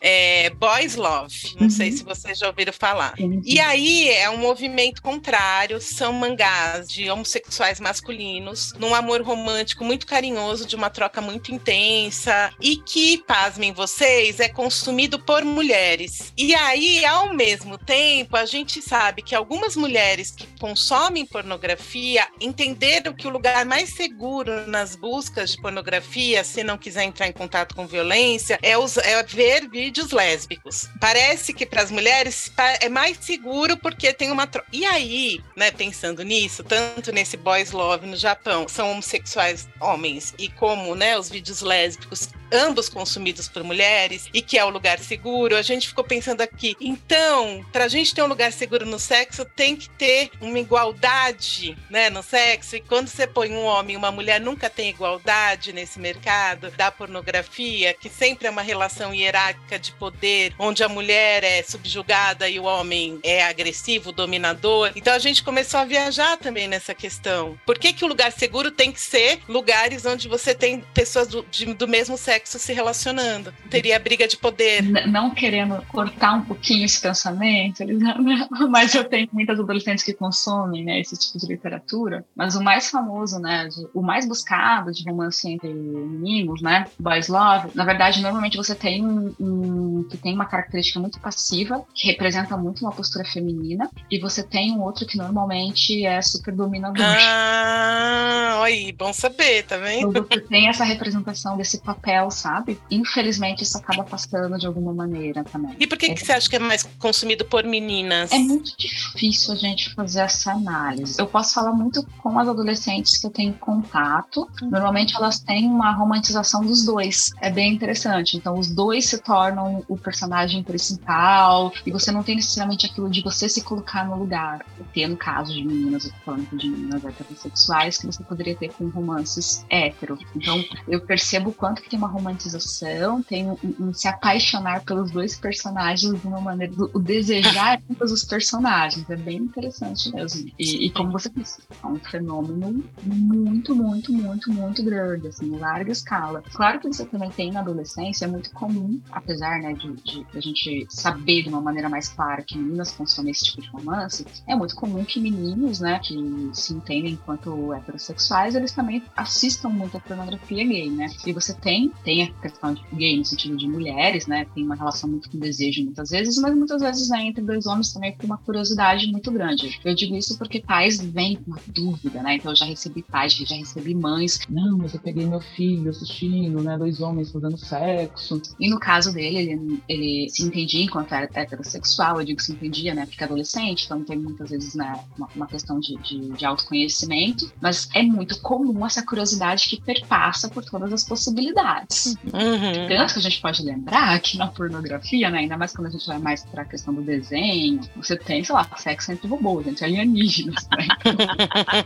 [0.00, 1.54] É, Boys Love.
[1.56, 1.70] Não Uhum.
[1.70, 3.14] sei se vocês já ouviram falar.
[3.44, 10.06] E aí é um movimento contrário, são mangás de homossexuais masculinos, num amor romântico muito
[10.06, 16.32] carinhoso, de uma troca muito intensa, e que, pasmem vocês, é consumido por mulheres.
[16.36, 23.14] E aí, ao mesmo tempo, a gente sabe que algumas mulheres que consomem pornografia entenderam
[23.14, 27.74] que o lugar mais seguro nas buscas de pornografia, se não quiser entrar em contato
[27.74, 30.88] com violência, é, us- é ver vídeos lésbicos.
[31.00, 34.62] Parece que para as mulheres é mais seguro porque tem uma tro...
[34.72, 40.48] E aí, né, pensando nisso, tanto nesse boys love no Japão, são homossexuais homens e
[40.48, 45.54] como, né, os vídeos lésbicos ambos consumidos por mulheres e que é o lugar seguro,
[45.54, 49.44] a gente ficou pensando aqui, então, para a gente ter um lugar seguro no sexo,
[49.44, 52.76] tem que ter uma igualdade, né, no sexo.
[52.76, 56.90] E quando você põe um homem e uma mulher, nunca tem igualdade nesse mercado da
[56.90, 62.58] pornografia, que sempre é uma relação hierárquica de poder, onde a mulher é subjugada e
[62.58, 64.92] o homem é agressivo, dominador.
[64.96, 67.58] Então a gente começou a viajar também nessa questão.
[67.66, 71.44] Por que, que o lugar seguro tem que ser lugares onde você tem pessoas do,
[71.50, 73.52] de- do mesmo sexo se relacionando?
[73.70, 74.82] Teria briga de poder.
[74.82, 77.84] N- não querendo cortar um pouquinho esse pensamento,
[78.68, 82.24] mas eu tenho muitas adolescentes que consomem né, esse tipo de literatura.
[82.34, 87.70] Mas o mais famoso, né, o mais buscado de romance entre meninos, né, boys love,
[87.74, 92.56] na verdade, normalmente você tem um, um que tem uma característica muito passiva, que representa
[92.56, 97.04] muito uma postura feminina, e você tem um outro que normalmente é super dominador.
[97.04, 100.10] Ah, aí, bom saber, tá vendo?
[100.10, 102.78] Então você tem essa representação desse papel, sabe?
[102.90, 105.74] Infelizmente isso acaba passando de alguma maneira também.
[105.78, 108.30] E por que, que você acha que é mais consumido por meninas?
[108.30, 111.16] É muito difícil a gente fazer essa análise.
[111.18, 114.48] Eu posso falar muito com as adolescentes que eu tenho contato.
[114.62, 117.30] Normalmente elas têm uma romantização dos dois.
[117.40, 118.36] É bem interessante.
[118.36, 123.22] Então os dois se tornam o personagem principal e você não tem necessariamente aquilo de
[123.22, 124.64] você se colocar no lugar.
[124.92, 128.72] Ter no caso de meninas, eu tô falando de meninas heterossexuais, que você poderia ter
[128.72, 130.18] com romances hétero.
[130.36, 135.10] Então eu percebo o quanto que tem uma romantização, tem um, um se apaixonar pelos
[135.10, 139.08] dois personagens de uma maneira, o desejar todos os personagens.
[139.08, 140.50] É bem interessante mesmo.
[140.58, 145.58] E, e como você disse, é um fenômeno muito, muito, muito, muito grande, assim, em
[145.58, 146.42] larga escala.
[146.52, 150.40] Claro que você também tem na adolescência, é muito comum, apesar né, de, de a
[150.40, 154.54] gente saber de uma maneira mais clara que meninas consomem esse tipo de romance, é
[154.54, 156.16] muito comum que meninos, né, que
[156.52, 161.06] se entendem enquanto heterossexuais, eles também assistam muito a pornografia gay, né?
[161.26, 164.46] E você tem, tem a questão de gay no sentido de mulheres, né?
[164.54, 167.92] Tem uma relação muito com desejo muitas vezes, mas muitas vezes né, entre dois homens
[167.92, 169.78] também com uma curiosidade muito grande.
[169.84, 172.36] Eu digo isso porque pais vêm com uma dúvida, né?
[172.36, 174.40] Então eu já recebi pais, já recebi mães.
[174.48, 176.76] Não, mas eu peguei meu filho assistindo, né?
[176.76, 178.40] Dois homens fazendo sexo.
[178.58, 182.94] E no caso dele, ele, ele se entendia enquanto era heterossexual, eu digo se entendia,
[182.94, 183.06] né?
[183.06, 187.88] Porque adolescente, então tem muitas vezes né, uma, uma questão de, de, de autoconhecimento, mas
[187.94, 192.16] é muito comum essa curiosidade que perpassa por todas as possibilidades.
[192.24, 192.88] Uhum.
[192.88, 196.06] Tanto que a gente pode lembrar que na pornografia, né, ainda mais quando a gente
[196.06, 199.84] vai mais para a questão do desenho, você tem, sei lá, sexo entre robôs, entre
[199.84, 199.97] alienígenas.
[200.46, 200.54] Né?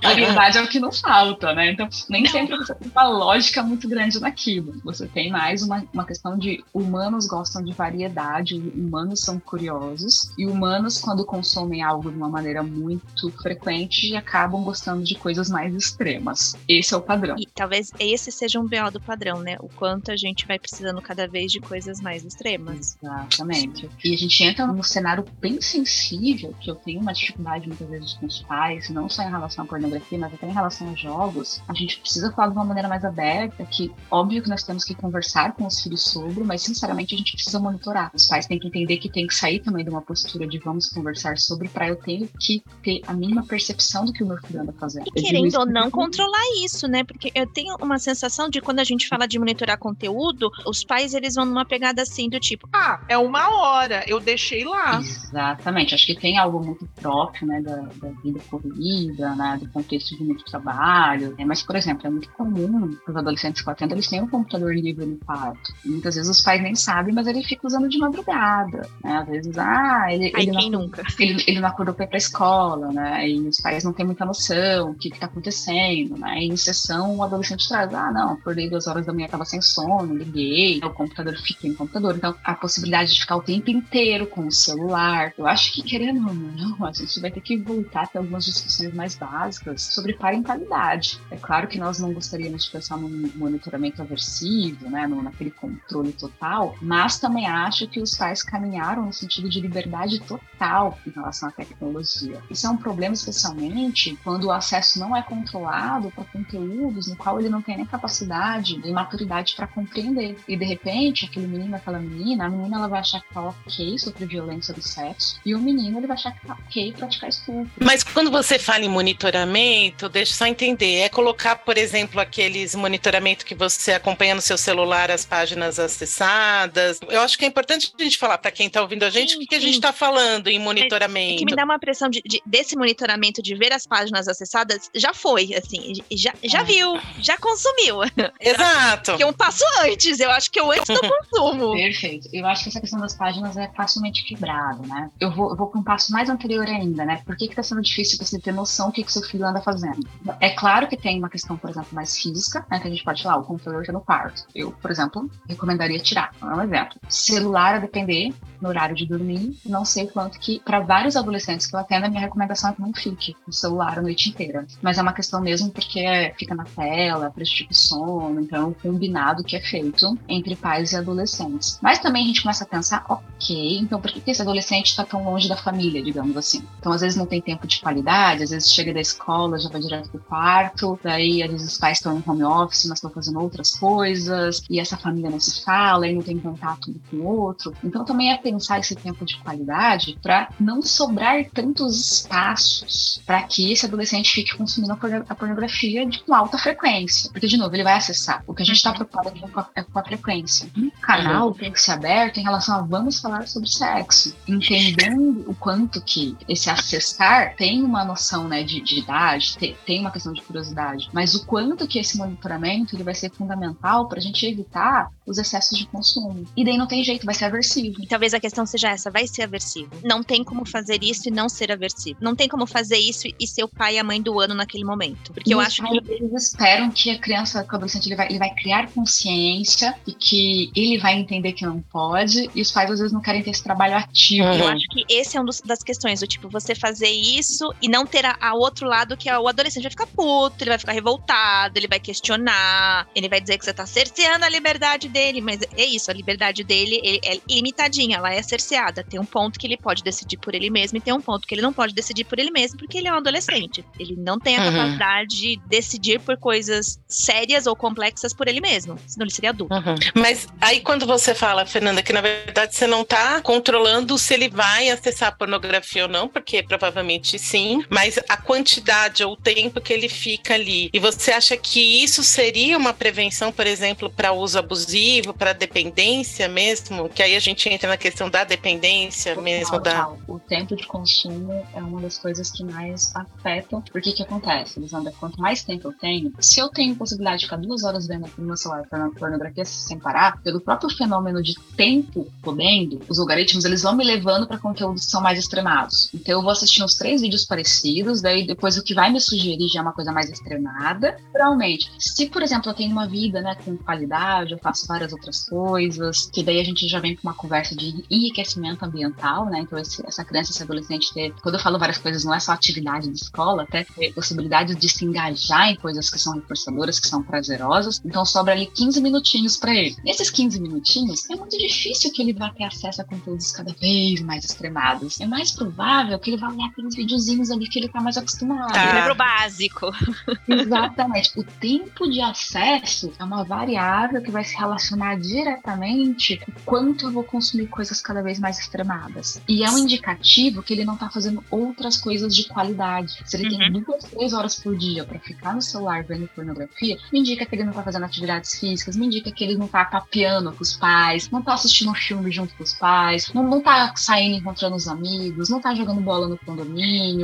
[0.03, 1.73] a verdade é o que não falta, né?
[1.73, 4.81] Então, nem sempre você tem uma lógica muito grande naquilo.
[4.85, 8.55] Você tem mais uma, uma questão de humanos gostam de de variedade.
[8.55, 15.03] Humanos são curiosos e humanos, quando consomem algo de uma maneira muito frequente, acabam gostando
[15.03, 16.55] de coisas mais extremas.
[16.69, 17.37] Esse é o padrão.
[17.39, 19.57] E talvez esse seja um BO do padrão, né?
[19.61, 22.97] O quanto a gente vai precisando cada vez de coisas mais extremas.
[23.03, 23.89] Exatamente.
[24.05, 28.02] E a gente entra num cenário bem sensível, que eu tenho uma dificuldade muitas vezes
[28.15, 31.63] com os pais, não só em relação à pornografia, mas até em relação aos jogos.
[31.69, 34.95] A gente precisa falar de uma maneira mais aberta, que óbvio que nós temos que
[34.95, 38.11] conversar com os filhos sobre, mas sinceramente a gente precisa monitorar.
[38.15, 40.89] Os pais têm que entender que tem que sair também de uma postura de vamos
[40.89, 44.63] conversar sobre, para eu ter que ter a mínima percepção do que o meu filho
[44.63, 45.07] anda fazendo.
[45.15, 47.05] E querendo ou não controlar isso, né?
[47.05, 51.15] Porque eu tenho uma sensação de quando a gente fala de monitorar conteúdo, os pais
[51.15, 55.01] eles vão numa pegada assim do tipo, ah, é uma hora, eu deixei lá.
[55.01, 60.17] Exatamente, acho que tem algo muito próprio, né, da, da vida corrida, né, do contexto
[60.17, 61.35] de muito trabalho.
[61.39, 64.75] É, mas, por exemplo, é muito comum os adolescentes eu atendo, eles têm um computador
[64.75, 65.73] livre no quarto.
[65.85, 69.19] E muitas vezes os pais nem sabem, mas ele fica usando de madrugada, né?
[69.19, 71.03] Às vezes, ah, ele, Ai, ele, não, nunca?
[71.19, 73.29] ele, ele não acordou para ir pra escola, né?
[73.29, 76.39] E os pais não têm muita noção o que, que tá acontecendo, né?
[76.39, 79.61] E em sessão, o adolescente traz, ah, não, acordei duas horas da manhã, tava sem
[79.61, 82.17] sono, liguei, o computador fica em computador.
[82.17, 86.27] Então, a possibilidade de ficar o tempo inteiro com o celular, eu acho que, querendo
[86.27, 91.21] ou não, a gente vai ter que voltar a algumas discussões mais básicas sobre parentalidade.
[91.31, 96.75] É claro que nós não gostaríamos de pensar num monitoramento aversivo, né, naquele controle total,
[96.81, 101.53] mas também acho que os pais caminharam no sentido de liberdade total em relação à
[101.53, 102.43] tecnologia.
[102.51, 107.39] Isso é um problema especialmente quando o acesso não é controlado para conteúdos no qual
[107.39, 110.37] ele não tem nem capacidade e maturidade para compreender.
[110.47, 113.99] E de repente, aquele menino, aquela menina, a menina ela vai achar que tá ok
[113.99, 117.62] sobre violência do sexo e o menino ele vai achar que tá ok praticar estupro.
[117.81, 122.75] Mas quando você fala em monitoramento, deixa eu só entender, é colocar, por exemplo, aqueles
[122.75, 126.99] monitoramento que você acompanha no seu celular as páginas acessadas.
[127.09, 129.37] Eu acho que é importante a gente falar para quem está ouvindo a gente Sim,
[129.37, 131.39] o que, que a gente está falando em É monitoramento.
[131.39, 135.13] que me dá uma impressão de, de- desse monitoramento de ver as páginas acessadas, já
[135.15, 136.65] foi, assim, já, já É.
[136.65, 137.99] viu, já consumiu.
[138.41, 139.17] Exato.
[139.17, 141.73] Que é um passo antes, eu acho que é o antes do consumo.
[141.75, 142.29] Perfeito.
[142.33, 145.11] Eu acho que essa questão das páginas é facilmente quebrada, né?
[145.21, 147.23] Eu vou, eu vou para um passo mais anterior ainda, né?
[147.25, 150.07] Por que tá sendo difícil você ter noção do que que seu filho anda fazendo?
[150.41, 152.81] É claro que tem uma questão, por exemplo, mais física, né?
[152.81, 154.45] Que a gente pode falar, o computador tá no quarto.
[154.55, 156.33] Eu, por exemplo, recomendaria tirar.
[156.41, 156.99] Dar um exemplo.
[157.09, 161.75] Celular a depender no horário de dormir, não sei quanto que, para vários adolescentes que
[161.75, 164.65] eu atendo, a minha recomendação é que não fique no celular a noite inteira.
[164.81, 168.73] Mas é uma questão mesmo porque fica na tela, prejudica o sono, então é um
[168.73, 171.79] combinado que é feito entre pais e adolescentes.
[171.83, 175.25] Mas também a gente começa a pensar, ok, então por que esse adolescente está tão
[175.25, 176.65] longe da família, digamos assim?
[176.79, 179.81] Então às vezes não tem tempo de qualidade, às vezes chega da escola, já vai
[179.81, 183.41] direto pro quarto, daí às vezes os pais estão em home office, mas estão fazendo
[183.41, 187.27] outras coisas, e essa família não se fala, e não tem contato um com o
[187.27, 187.75] outro.
[187.85, 193.73] Então também é pensar esse tempo de qualidade para não sobrar tantos espaços para que
[193.73, 197.31] esse adolescente fique consumindo a porno- a pornografia de com alta frequência.
[197.31, 198.43] Porque, de novo, ele vai acessar.
[198.47, 200.69] O que a gente está preocupado aqui é com a, é com a frequência.
[200.77, 204.35] Um canal tem que ser aberto em relação a vamos falar sobre sexo.
[204.47, 210.01] Entendendo o quanto que esse acessar tem uma noção né, de, de idade, te- tem
[210.01, 214.19] uma questão de curiosidade, mas o quanto que esse monitoramento ele vai ser fundamental para
[214.19, 216.45] a gente evitar os excessos de consumo.
[216.57, 218.03] E daí não tem jeito, vai ser aversivo.
[218.03, 219.91] E talvez a questão seja essa, vai ser aversivo.
[220.03, 222.19] Não tem como fazer isso e não ser aversivo.
[222.21, 224.85] Não tem como fazer isso e ser o pai e a mãe do ano naquele
[224.85, 225.33] momento.
[225.33, 228.29] Porque E eu acho que eles esperam que a criança, que o adolescente, ele vai,
[228.29, 232.91] ele vai criar consciência e que ele vai entender que não pode, e os pais
[232.91, 234.47] às vezes não querem ter esse trabalho ativo.
[234.47, 234.55] Uhum.
[234.55, 237.89] eu acho que esse é um dos, das questões, do tipo, você fazer isso e
[237.89, 240.79] não ter a, a outro lado que é o adolescente vai ficar puto, ele vai
[240.79, 245.41] ficar revoltado, ele vai questionar, ele vai dizer que você tá cerceando a liberdade dele,
[245.41, 249.05] mas é isso, a liberdade dele é, é limitadinha, ela é cerceada.
[249.05, 251.55] Tem um ponto que ele pode decidir por ele mesmo e tem um ponto que
[251.55, 253.85] ele não pode decidir por ele mesmo, porque ele é um adolescente.
[253.99, 254.73] Ele não tem a Uhum.
[254.73, 259.75] capacidade de decidir por coisas sérias ou complexas por ele mesmo, senão ele seria adulto.
[259.75, 259.95] Uhum.
[260.15, 264.49] Mas aí quando você fala, Fernanda, que na verdade você não está controlando se ele
[264.49, 269.81] vai acessar a pornografia ou não, porque provavelmente sim, mas a quantidade ou o tempo
[269.81, 270.91] que ele fica ali.
[270.93, 276.49] E você acha que isso seria uma prevenção, por exemplo, para uso abusivo, para dependência
[276.49, 277.09] mesmo?
[277.09, 279.91] Que aí a gente entra na questão da dependência mesmo da.
[280.05, 280.19] Total.
[280.29, 283.83] O tempo de consumo é uma das coisas que mais afetam.
[283.93, 285.13] Porque que acontece, Lisandra?
[285.19, 288.47] Quanto mais tempo eu tenho, se eu tenho possibilidade de ficar duas horas vendo no
[288.47, 293.83] meu celular porno- pornografia sem parar, pelo próprio fenômeno de tempo podendo, os algoritmos eles
[293.83, 296.11] vão me levando para conteúdos que são mais extremados.
[296.15, 299.69] Então eu vou assistir uns três vídeos parecidos, daí depois o que vai me sugerir
[299.69, 301.17] já é uma coisa mais extremada.
[301.35, 305.47] Realmente, se por exemplo eu tenho uma vida né, com qualidade, eu faço várias outras
[305.49, 309.61] coisas, que daí a gente já vem com uma conversa de enriquecimento ambiental, né?
[309.61, 312.53] Então esse, essa criança, esse adolescente ter, quando eu falo várias coisas, não é só
[312.53, 317.09] atividade de escola, até ter possibilidade de se engajar em coisas que são reforçadoras, que
[317.09, 318.01] são prazerosas.
[318.05, 319.97] Então sobra ali 15 minutinhos para ele.
[320.05, 324.21] Nesses 15 minutinhos, é muito difícil que ele vá ter acesso a conteúdos cada vez
[324.21, 325.21] mais extremados.
[325.21, 328.73] É mais provável que ele vá olhar aqueles videozinhos ali que ele tá mais acostumado.
[328.73, 328.93] Tá.
[328.95, 329.91] Lembra o básico.
[330.49, 331.33] Exatamente.
[331.39, 337.13] O tempo de acesso é uma variável que vai se relacionar diretamente com quanto eu
[337.13, 339.41] vou consumir coisas cada vez mais extremadas.
[339.49, 343.19] E é um indicativo que ele não tá fazendo outras coisas de qualidade.
[343.25, 343.59] Se ele uhum.
[343.59, 347.55] tem duas, três horas por dia para ficar no celular vendo pornografia, me indica que
[347.55, 350.77] ele não tá fazendo atividades físicas, me indica que ele não tá papeando com os
[350.77, 354.77] pais, não tá assistindo um filme junto com os pais, não, não tá saindo encontrando
[354.77, 356.72] os amigos, não tá jogando bola no condomínio.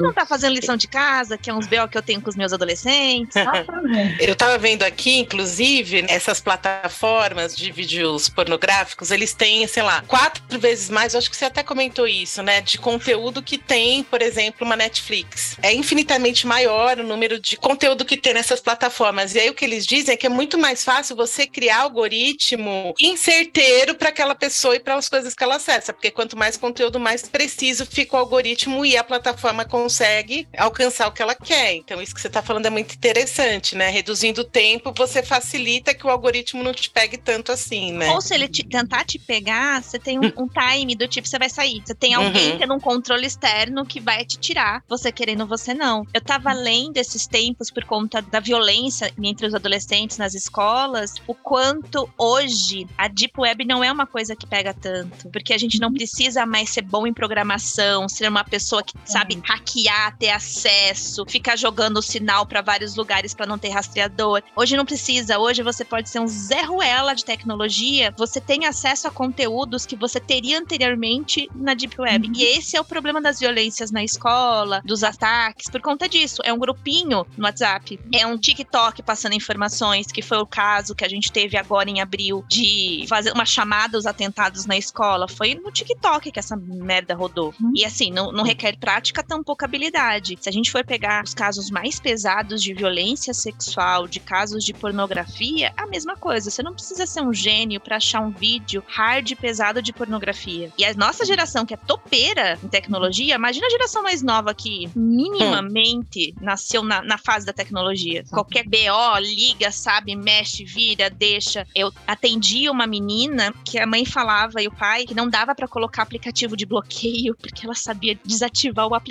[0.01, 1.89] Não tá fazendo lição de casa, que é uns B.O.
[1.89, 3.35] que eu tenho com os meus adolescentes.
[4.21, 10.59] eu tava vendo aqui, inclusive, essas plataformas de vídeos pornográficos, eles têm, sei lá, quatro
[10.59, 12.61] vezes mais, eu acho que você até comentou isso, né?
[12.61, 15.57] De conteúdo que tem, por exemplo, uma Netflix.
[15.63, 19.35] É infinitamente maior o número de conteúdo que tem nessas plataformas.
[19.35, 22.95] E aí o que eles dizem é que é muito mais fácil você criar algoritmo
[23.01, 27.01] incerteiro para aquela pessoa e para as coisas que ela acessa, porque quanto mais conteúdo,
[27.01, 29.38] mais preciso fica o algoritmo e a plataforma
[29.69, 31.75] consegue alcançar o que ela quer.
[31.75, 33.91] Então, isso que você está falando é muito interessante, né?
[33.91, 38.11] Reduzindo o tempo, você facilita que o algoritmo não te pegue tanto assim, né?
[38.11, 41.39] Ou se ele te, tentar te pegar, você tem um, um, time do tipo, você
[41.39, 41.83] vai sair.
[41.85, 42.59] Você tem alguém uhum.
[42.59, 46.07] tendo um controle externo que vai te tirar, você querendo, você não.
[46.13, 51.35] Eu tava lendo esses tempos por conta da violência entre os adolescentes nas escolas, o
[51.35, 55.29] quanto hoje a Deep Web não é uma coisa que pega tanto.
[55.31, 59.28] Porque a gente não precisa mais ser bom em programação, ser uma pessoa que sabe
[59.37, 64.43] hackear, ter acesso, ficar jogando o sinal para vários lugares para não ter rastreador.
[64.57, 69.09] Hoje não precisa, hoje você pode ser um Zé Ruela de tecnologia, você tem acesso
[69.09, 72.29] a conteúdos que você teria anteriormente na Deep Web.
[72.29, 72.33] Uhum.
[72.37, 76.43] E esse é o problema das violências na escola, dos ataques, por conta disso.
[76.45, 81.05] É um grupinho no WhatsApp, é um TikTok passando informações, que foi o caso que
[81.05, 85.29] a gente teve agora em abril de fazer uma chamada aos atentados na escola.
[85.29, 87.55] Foi no TikTok que essa merda rodou.
[87.61, 87.73] Uhum.
[87.75, 90.37] E assim, não, não requer prática, tão pouca habilidade.
[90.41, 94.73] Se a gente for pegar os casos mais pesados de violência sexual, de casos de
[94.73, 96.51] pornografia, a mesma coisa.
[96.51, 100.73] Você não precisa ser um gênio para achar um vídeo hard e pesado de pornografia.
[100.79, 104.91] E a nossa geração, que é topeira em tecnologia, imagina a geração mais nova que
[104.95, 108.25] minimamente nasceu na, na fase da tecnologia.
[108.31, 111.67] Qualquer BO, liga, sabe, mexe, vira, deixa.
[111.75, 115.69] Eu atendi uma menina que a mãe falava e o pai que não dava para
[115.69, 119.08] colocar aplicativo de bloqueio porque ela sabia desativar o aplicativo.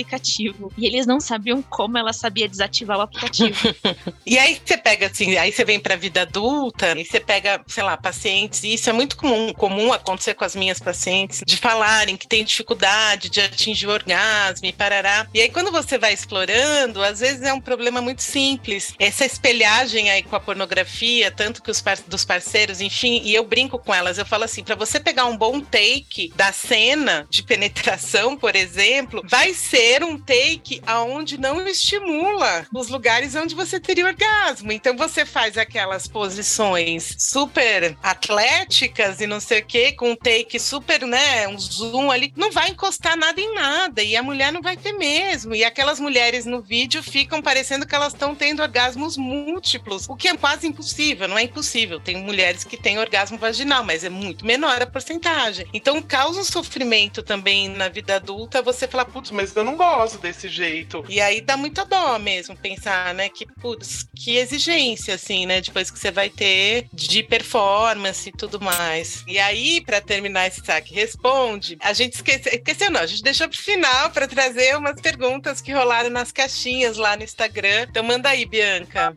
[0.77, 3.57] E eles não sabiam como ela sabia desativar o aplicativo.
[4.25, 7.83] e aí você pega assim, aí você vem pra vida adulta e você pega, sei
[7.83, 12.17] lá, pacientes, e isso é muito comum, comum acontecer com as minhas pacientes, de falarem
[12.17, 15.27] que tem dificuldade de atingir o orgasmo e parará.
[15.33, 18.93] E aí quando você vai explorando, às vezes é um problema muito simples.
[18.99, 23.43] Essa espelhagem aí com a pornografia, tanto que os par dos parceiros, enfim, e eu
[23.43, 27.43] brinco com elas, eu falo assim, para você pegar um bom take da cena de
[27.43, 34.05] penetração, por exemplo, vai ser um take aonde não estimula os lugares onde você teria
[34.05, 34.71] orgasmo.
[34.71, 40.59] Então você faz aquelas posições super atléticas e não sei o que, com um take
[40.59, 44.61] super, né, um zoom ali, não vai encostar nada em nada e a mulher não
[44.61, 45.55] vai ter mesmo.
[45.55, 50.27] E aquelas mulheres no vídeo ficam parecendo que elas estão tendo orgasmos múltiplos, o que
[50.27, 51.99] é quase impossível, não é impossível.
[51.99, 55.67] Tem mulheres que têm orgasmo vaginal, mas é muito menor a porcentagem.
[55.73, 60.17] Então causa um sofrimento também na vida adulta você falar, putz, mas eu não gosto
[60.17, 61.05] desse jeito.
[61.07, 65.91] E aí dá muita dó mesmo pensar, né, que, putz, que exigência, assim, né, depois
[65.91, 69.23] que você vai ter de performance e tudo mais.
[69.27, 73.47] E aí, para terminar esse saque responde, a gente esqueceu, esqueceu não, a gente deixou
[73.47, 77.87] pro final para trazer umas perguntas que rolaram nas caixinhas lá no Instagram.
[77.89, 79.13] Então manda aí, Bianca.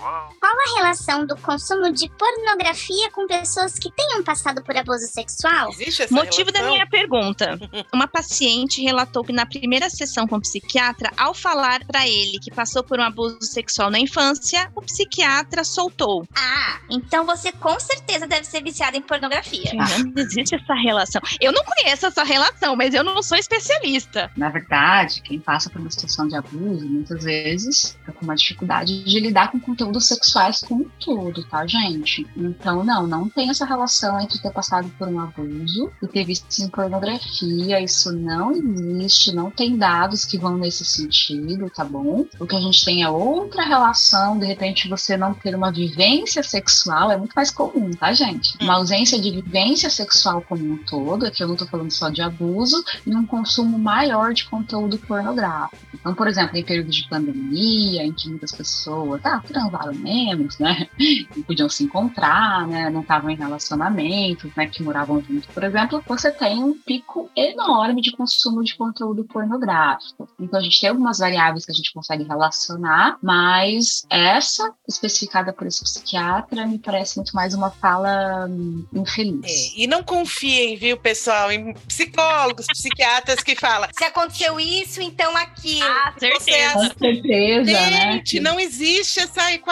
[0.00, 5.70] Qual a relação do consumo de pornografia com pessoas que tenham passado por abuso sexual?
[5.70, 6.64] Existe essa Motivo relação?
[6.64, 7.58] da minha pergunta.
[7.92, 12.50] Uma paciente relatou que na primeira sessão com o psiquiatra, ao falar para ele que
[12.50, 16.26] passou por um abuso sexual na infância, o psiquiatra soltou.
[16.34, 19.70] Ah, então você com certeza deve ser viciada em pornografia.
[19.74, 21.20] Não existe essa relação.
[21.40, 24.30] Eu não conheço essa relação, mas eu não sou especialista.
[24.36, 29.04] Na verdade, quem passa por uma situação de abuso, muitas vezes, tá com uma dificuldade
[29.04, 32.26] de lidar com conteúdo conteúdos sexuais como tudo, tá, gente?
[32.36, 36.46] Então, não, não tem essa relação entre ter passado por um abuso e ter visto
[36.60, 37.80] em pornografia.
[37.80, 42.24] Isso não existe, não tem dados que vão nesse sentido, tá bom?
[42.38, 46.42] O que a gente tem é outra relação, de repente você não ter uma vivência
[46.42, 48.56] sexual é muito mais comum, tá, gente?
[48.60, 52.22] Uma ausência de vivência sexual como um todo, aqui eu não tô falando só de
[52.22, 55.76] abuso, e um consumo maior de conteúdo pornográfico.
[55.94, 60.88] Então, por exemplo, em períodos de pandemia, em que muitas pessoas ah, transaram menos, né?
[61.34, 62.90] Não podiam se encontrar, né?
[62.90, 64.66] Não estavam em relacionamentos, né?
[64.66, 70.28] Que moravam juntos, por exemplo, você tem um pico enorme de consumo de conteúdo pornográfico.
[70.38, 75.66] Então, a gente tem algumas variáveis que a gente consegue relacionar, mas essa, especificada por
[75.66, 79.72] esse psiquiatra, me parece muito mais uma fala hum, infeliz.
[79.74, 85.36] É, e não confiem, viu, pessoal, em psicólogos, psiquiatras que falam se aconteceu isso, então
[85.36, 85.86] aquilo.
[85.86, 86.72] Ah, certeza.
[86.72, 88.12] Com certeza, né?
[88.12, 89.69] Gente, não existe essa equação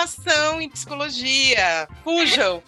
[0.60, 1.88] em psicologia.
[2.04, 2.62] Fujam.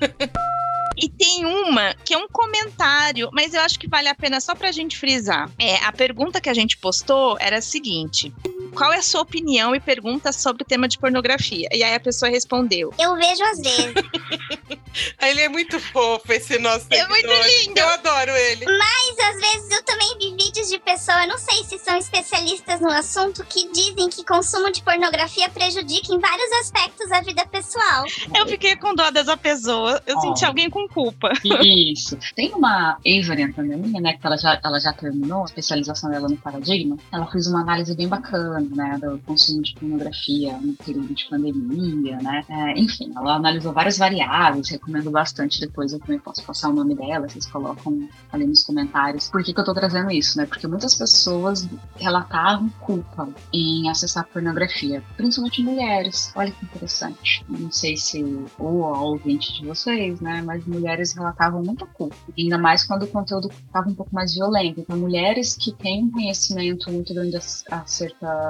[1.00, 4.52] E tem uma que é um comentário, mas eu acho que vale a pena só
[4.52, 5.48] pra gente frisar.
[5.56, 8.34] É, a pergunta que a gente postou era a seguinte:
[8.78, 11.68] qual é a sua opinião e pergunta sobre o tema de pornografia?
[11.72, 13.94] E aí a pessoa respondeu: Eu vejo às vezes.
[15.20, 17.46] Ele é muito fofo, esse nosso É muito seguidor.
[17.66, 17.78] lindo.
[17.80, 18.64] Eu adoro ele.
[18.66, 22.80] Mas às vezes eu também vi vídeos de pessoas, eu não sei se são especialistas
[22.80, 28.04] no assunto, que dizem que consumo de pornografia prejudica em vários aspectos a vida pessoal.
[28.34, 30.02] Eu fiquei com dó dessa pessoa.
[30.06, 30.20] Eu Ó.
[30.20, 31.30] senti alguém com culpa.
[31.44, 32.18] Isso.
[32.34, 36.36] Tem uma ex-orientanda minha, né, que ela já, ela já terminou a especialização dela no
[36.36, 36.96] Paradigma.
[37.12, 42.18] Ela fez uma análise bem bacana, né, do consumo de pornografia no período de pandemia,
[42.22, 42.44] né.
[42.48, 46.94] É, enfim, ela analisou várias variáveis, recomendo bastante depois, eu também posso passar o nome
[46.94, 49.28] dela, vocês colocam ali nos comentários.
[49.28, 50.46] Por que, que eu tô trazendo isso, né?
[50.46, 56.32] Porque muitas pessoas relatavam culpa em acessar pornografia, principalmente mulheres.
[56.34, 57.44] Olha que interessante.
[57.48, 58.22] Não sei se
[58.58, 60.42] ou a ouvinte de vocês, né?
[60.42, 62.14] Mas mulheres relatavam muita culpa.
[62.36, 64.80] Ainda mais quando o conteúdo estava um pouco mais violento.
[64.80, 67.64] Então, mulheres que têm um conhecimento muito grande ac-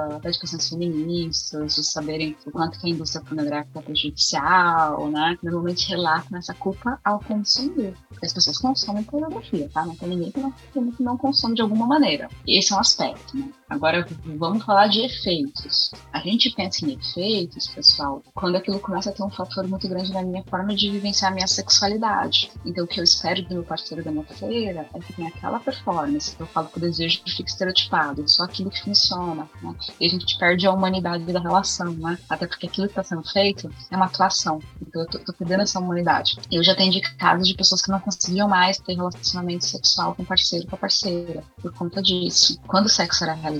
[0.05, 5.37] acerca das questões feministas, de saberem o quanto que a indústria pornográfica é prejudicial, né?
[5.43, 7.95] Normalmente relatam essa culpa ao consumir.
[8.09, 9.85] Porque as pessoas consomem pornografia, tá?
[9.85, 12.29] Não tem ninguém que não, que não consome de alguma maneira.
[12.47, 13.49] Esse é um aspecto, né?
[13.69, 15.91] Agora, vamos falar de efeitos.
[16.11, 20.11] A gente pensa em efeitos, pessoal, quando aquilo começa a ter um fator muito grande
[20.11, 22.51] na minha forma de vivenciar a minha sexualidade.
[22.65, 25.59] Então, o que eu espero do meu parceiro da minha parceira é que tenha aquela
[25.59, 29.75] performance, eu falo que o desejo fica estereotipado, só aquilo que funciona, né?
[29.99, 32.17] E a gente perde a humanidade da relação, né?
[32.27, 34.59] Até porque aquilo que está sendo feito é uma atuação.
[34.81, 36.37] Então, eu tô, tô perdendo essa humanidade.
[36.51, 40.65] Eu já atendi casos de pessoas que não conseguiam mais ter relacionamento sexual com parceiro
[40.65, 42.59] com a parceira, por conta disso.
[42.65, 43.58] Quando o sexo era realizado,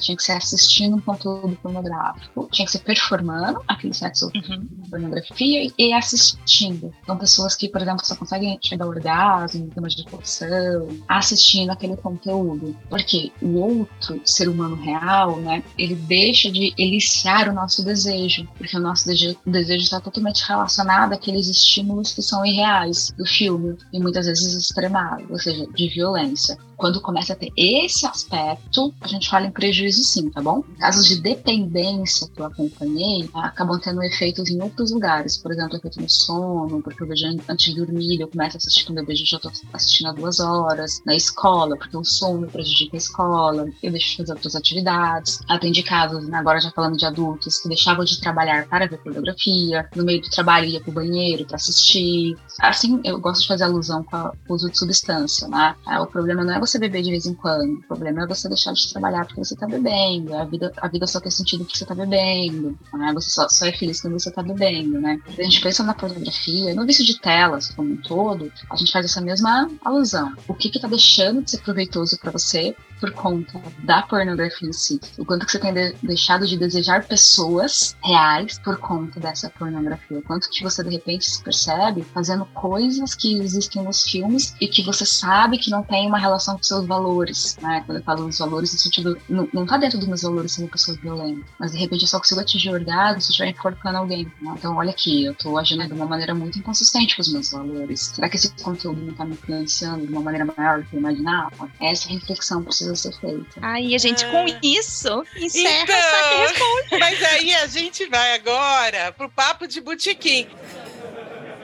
[0.00, 4.66] tinha que ser assistindo um conteúdo pornográfico, tinha que ser performando aquele sexo Uhum.
[4.90, 6.92] pornografia e- assistindo.
[7.02, 11.96] Então, pessoas que, por exemplo, só conseguem chegar ao orgasmo, ter uma ejaculação, assistindo aquele
[11.96, 12.76] conteúdo.
[12.88, 18.76] Porque o outro ser humano real, né, ele deixa de eliciar o nosso desejo, porque
[18.76, 24.26] o nosso desejo está totalmente relacionado àqueles estímulos que são irreais do filme e muitas
[24.26, 26.56] vezes extremados, ou seja, de violência.
[26.76, 30.62] Quando começa a ter esse aspecto, a gente fala em prejuízo sim, tá bom?
[30.78, 36.00] Casos de dependência que eu acompanhei acabam tendo efeitos em outros lugares, por exemplo, efeito
[36.00, 39.24] no sono, porque eu vejo antes de dormir, eu começo a assistir quando eu vejo
[39.26, 43.90] já tô assistindo há duas horas, na escola, porque o sono prejudica a escola, eu
[43.90, 45.40] deixo de fazer outras atividades.
[45.48, 49.88] Atendi casos, né, agora já falando de adultos, que deixavam de trabalhar para ver pornografia,
[49.94, 52.36] no meio do trabalho ia pro banheiro para assistir.
[52.60, 55.74] Assim, eu gosto de fazer alusão com o uso de substância, né?
[55.86, 58.48] Ah, O problema não é você beber de vez em quando, o problema é você
[58.48, 61.78] deixar de trabalhar porque você tá bebendo, a vida, a vida só tem sentido porque
[61.78, 63.12] você tá bebendo, né?
[63.14, 65.20] Você só, só é feliz quando você tá bebendo, né?
[65.26, 69.06] A gente pensa na pornografia, no vício de telas como um todo, a gente faz
[69.06, 70.34] essa mesma alusão.
[70.48, 74.72] O que que tá deixando de ser proveitoso para você por conta da pornografia em
[74.72, 75.00] si?
[75.18, 80.18] O quanto que você tem de- deixado de desejar pessoas reais por conta dessa pornografia?
[80.18, 84.68] O quanto que você de repente se percebe fazendo coisas que existem nos filmes e
[84.68, 87.82] que você sabe que não tem uma relação com seus valores, né?
[87.86, 90.68] Quando eu falo dos valores, no sentido, não, não tá dentro dos meus valores uma
[90.68, 94.24] pessoa violenta, mas de repente eu só consigo atingir orgasmo se eu estiver enforcando alguém.
[94.40, 94.54] né?
[94.58, 98.12] Então, olha aqui, eu tô agindo de uma maneira muito inconsistente com os meus valores.
[98.14, 101.00] Será que esse conteúdo não tá me influenciando de uma maneira maior do que eu
[101.00, 101.70] imaginava?
[101.80, 103.46] Essa reflexão precisa ser feita.
[103.62, 104.30] Aí a gente, Ah.
[104.30, 106.98] com isso, encerra Então, essa resposta.
[106.98, 110.46] mas aí a gente vai agora pro papo de botequim.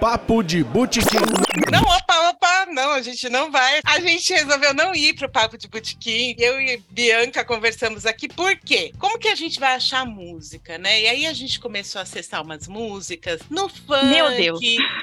[0.01, 1.16] Papo de Botequim.
[1.72, 3.80] Não, opa, opa, não, a gente não vai.
[3.84, 6.34] A gente resolveu não ir pro Papo de Botequim.
[6.38, 8.28] Eu e Bianca conversamos aqui.
[8.28, 8.92] Por quê?
[8.99, 11.01] Como que a gente vai achar música, né?
[11.01, 14.61] E aí a gente começou a acessar umas músicas no funk, Meu Deus.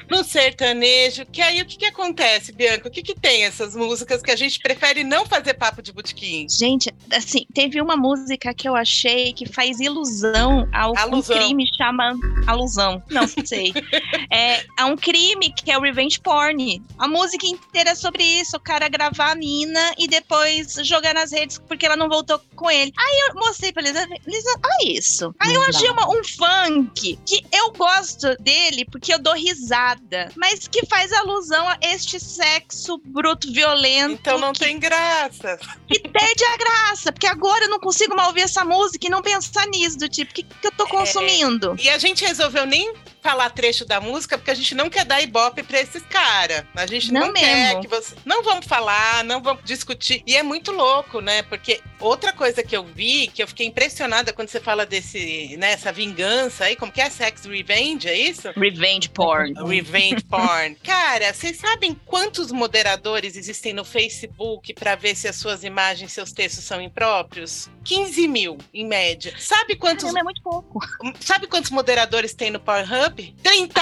[0.08, 1.26] no sertanejo.
[1.26, 2.88] Que aí o que que acontece, Bianca?
[2.88, 6.46] O que que tem essas músicas que a gente prefere não fazer Papo de Botequim?
[6.48, 11.36] Gente, assim, teve uma música que eu achei que faz ilusão ao Alusão.
[11.36, 12.14] um crime chama
[12.46, 13.72] alusão, não sei.
[14.30, 16.82] é a um crime que é o revenge porn.
[16.98, 21.32] A música inteira é sobre isso, o cara gravar a mina e depois jogar nas
[21.32, 22.92] redes porque ela não voltou com ele.
[22.96, 25.34] Aí eu mostrei pra Lisa, Lisa, olha isso.
[25.40, 30.68] Aí eu achei uma- um funk que eu gosto dele porque eu dou risada, mas
[30.68, 34.12] que faz alusão a este sexo bruto, violento.
[34.12, 35.58] Então não que tem graça.
[35.90, 39.22] e perde a graça, porque agora eu não consigo mais ouvir essa música e não
[39.22, 41.76] pensar nisso, do tipo, o que, que eu tô consumindo?
[41.80, 42.92] E a gente resolveu nem
[43.24, 46.62] falar trecho da música porque a gente não quer dar ibope pra esses caras.
[46.76, 48.14] A gente não, Não quer que você.
[48.22, 50.22] Não vamos falar, não vamos discutir.
[50.26, 51.42] E é muito louco, né?
[51.44, 55.72] Porque outra coisa que eu vi, que eu fiquei impressionada quando você fala desse, né,
[55.72, 57.08] essa vingança aí, como que é?
[57.08, 58.50] Sex revenge, é isso?
[58.54, 59.54] Revenge porn.
[59.66, 60.76] Revenge porn.
[60.84, 66.30] Cara, vocês sabem quantos moderadores existem no Facebook pra ver se as suas imagens, seus
[66.30, 67.70] textos são impróprios?
[67.84, 69.32] 15 mil, em média.
[69.38, 70.78] Sabe quantos Caramba, é muito pouco.
[71.20, 73.13] Sabe quantos moderadores tem no Pornhub?
[73.14, 73.80] 30!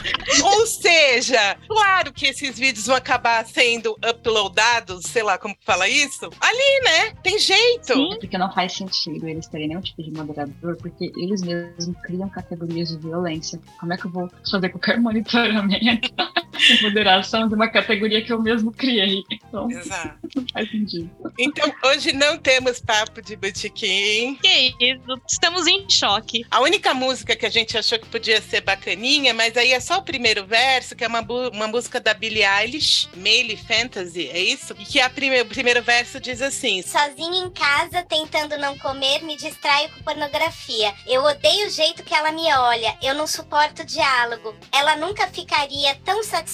[0.44, 5.88] Ou seja, claro que esses vídeos vão acabar sendo uploadados, sei lá como que fala
[5.88, 7.14] isso, ali, né?
[7.22, 7.94] Tem jeito.
[7.94, 8.16] Sim.
[8.20, 12.88] Porque não faz sentido eles terem nenhum tipo de moderador, porque eles mesmos criam categorias
[12.90, 13.60] de violência.
[13.78, 16.14] Como é que eu vou fazer qualquer monitoramento
[16.82, 19.22] moderação de uma categoria que eu mesmo criei?
[19.30, 20.14] Então, Exato.
[20.52, 21.10] faz sentido.
[21.38, 24.36] Então, hoje não temos papo de botequim.
[24.36, 26.44] Que isso, estamos em choque.
[26.50, 29.98] A única música que a gente achou que podia ser bacaninha, mas aí é só
[29.98, 31.20] o primeiro verso, que é uma,
[31.52, 34.74] uma música da Billie Eilish, Male Fantasy, é isso?
[34.78, 39.22] E que a prime- o primeiro verso diz assim: Sozinha em casa, tentando não comer,
[39.22, 40.92] me distraio com pornografia.
[41.06, 42.96] Eu odeio o jeito que ela me olha.
[43.02, 44.54] Eu não suporto diálogo.
[44.72, 46.49] Ela nunca ficaria tão satisfeita.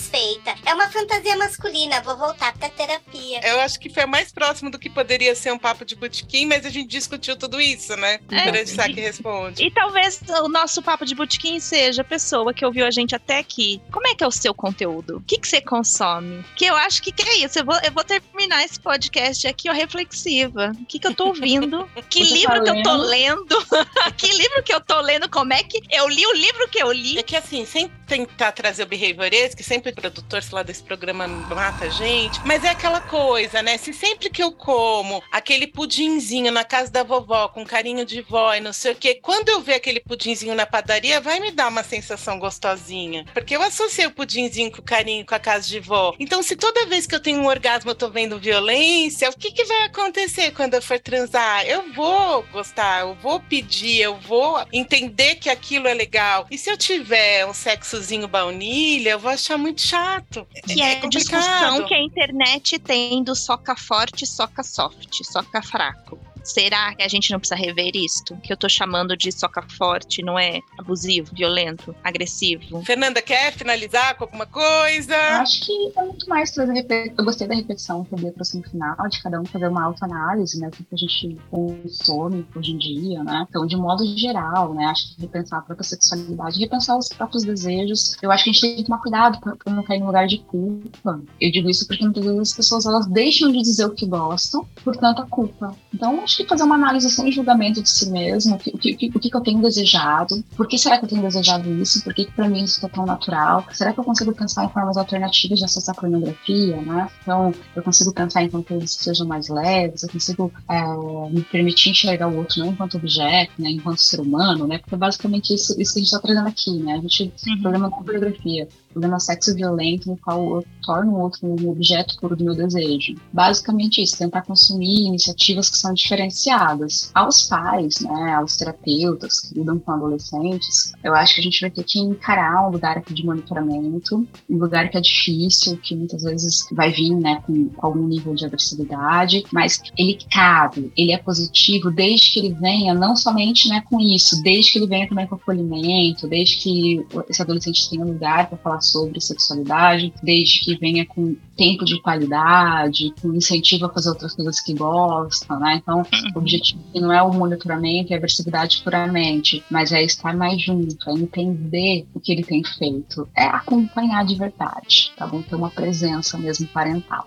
[0.64, 2.00] É uma fantasia masculina.
[2.02, 3.40] Vou voltar pra terapia.
[3.42, 6.46] Eu acho que foi o mais próximo do que poderia ser um papo de botequim,
[6.46, 8.20] mas a gente discutiu tudo isso, né?
[8.30, 8.42] É.
[8.42, 9.64] O grande saque responde.
[9.64, 13.38] E talvez o nosso papo de botequim seja a pessoa que ouviu a gente até
[13.38, 13.80] aqui.
[13.90, 15.18] Como é que é o seu conteúdo?
[15.18, 16.44] O que, que você consome?
[16.56, 17.58] Que eu acho que, que é isso.
[17.58, 20.72] Eu vou, eu vou terminar esse podcast aqui, ó, reflexiva.
[20.80, 21.88] O que, que eu tô ouvindo?
[22.08, 23.66] Que Você livro tá que eu tô lendo?
[24.16, 25.28] que livro que eu tô lendo?
[25.28, 27.18] Como é que eu li o livro que eu li?
[27.18, 30.82] É que assim, sem tentar trazer o behaviorês, que sempre o produtor sei lá desse
[30.82, 33.76] programa mata a gente, mas é aquela coisa, né?
[33.78, 38.54] Se sempre que eu como aquele pudinzinho na casa da vovó, com carinho de vó
[38.54, 41.68] e não sei o quê, quando eu ver aquele pudinzinho na padaria, vai me dar
[41.68, 43.24] uma sensação gostosinha.
[43.32, 46.14] Porque eu associei o pudinzinho com carinho com a casa de vó.
[46.18, 49.52] Então, se toda vez que eu tenho um orgasmo eu tô vendo violência, o que,
[49.52, 51.66] que vai acontecer quando eu for transar?
[51.66, 56.46] Eu vou gostar, eu vou pedir, eu vou entender que aquilo é legal.
[56.50, 60.46] E se eu tiver um sexozinho baunilha, eu vou achar muito chato.
[60.66, 61.10] Que é, a complicado.
[61.10, 66.18] discussão que a internet tem do soca forte, soca soft, soca fraco.
[66.46, 68.36] Será que a gente não precisa rever isto?
[68.36, 72.82] Que eu tô chamando de soca forte, não é abusivo, violento, agressivo?
[72.84, 75.14] Fernanda, quer finalizar com alguma coisa?
[75.14, 76.86] Eu acho que é muito mais trazer
[77.18, 79.84] Eu gostei da repetição que a Bia trouxe no final, de cada um fazer uma
[79.84, 80.68] autoanálise, né?
[80.68, 83.44] O que a gente consome hoje em dia, né?
[83.48, 84.84] Então, de modo geral, né?
[84.86, 88.16] Acho que repensar a própria sexualidade, repensar os próprios desejos.
[88.22, 90.28] Eu acho que a gente tem que tomar cuidado pra, pra não cair no lugar
[90.28, 91.20] de culpa.
[91.40, 94.64] Eu digo isso porque muitas vezes as pessoas elas deixam de dizer o que gostam
[94.84, 95.74] por tanta culpa.
[95.92, 99.12] Então, acho que fazer uma análise sem julgamento de si mesmo, o que, o que,
[99.14, 102.24] o que eu tenho desejado, por que será que eu tenho desejado isso, por que,
[102.24, 105.58] que pra mim isso tá tão natural, será que eu consigo pensar em formas alternativas
[105.58, 107.08] de acessar a pornografia, né?
[107.22, 110.82] Então, eu consigo pensar em conteúdos que sejam mais leves, eu consigo é,
[111.30, 114.78] me permitir enxergar o outro não enquanto objeto, né, enquanto ser humano, né?
[114.78, 116.94] Porque é basicamente isso, isso que a gente tá trazendo aqui, né?
[116.94, 117.60] A gente, Uhum.
[117.62, 122.34] problema com pornografia, problema sexo violento, no qual eu torno o outro um objeto puro
[122.34, 123.14] do meu desejo.
[123.30, 127.10] Basicamente isso, tentar consumir iniciativas que são diferenciadas.
[127.14, 131.70] Aos pais, né, aos terapeutas que lidam com adolescentes, eu acho que a gente vai
[131.70, 136.22] ter que encarar um lugar aqui de monitoramento, um lugar que é difícil, que muitas
[136.22, 141.90] vezes vai vir, né, com, algum nível de agressividade, mas ele cabe, ele é positivo
[141.90, 145.34] desde que ele venha não somente, né, com isso, desde que ele venha também com
[145.34, 151.36] acolhimento, desde que esse adolescente tenha lugar para falar sobre sexualidade, desde que venha com
[151.56, 155.80] tempo de qualidade, com incentivo a fazer outras coisas que gosta, né?
[155.82, 156.02] Então,
[156.34, 161.08] o objetivo não é o monitoramento e a aversividade puramente, mas é estar mais junto,
[161.08, 165.42] é entender o que ele tem feito, é acompanhar de verdade, tá bom?
[165.42, 167.26] Ter uma presença mesmo parental.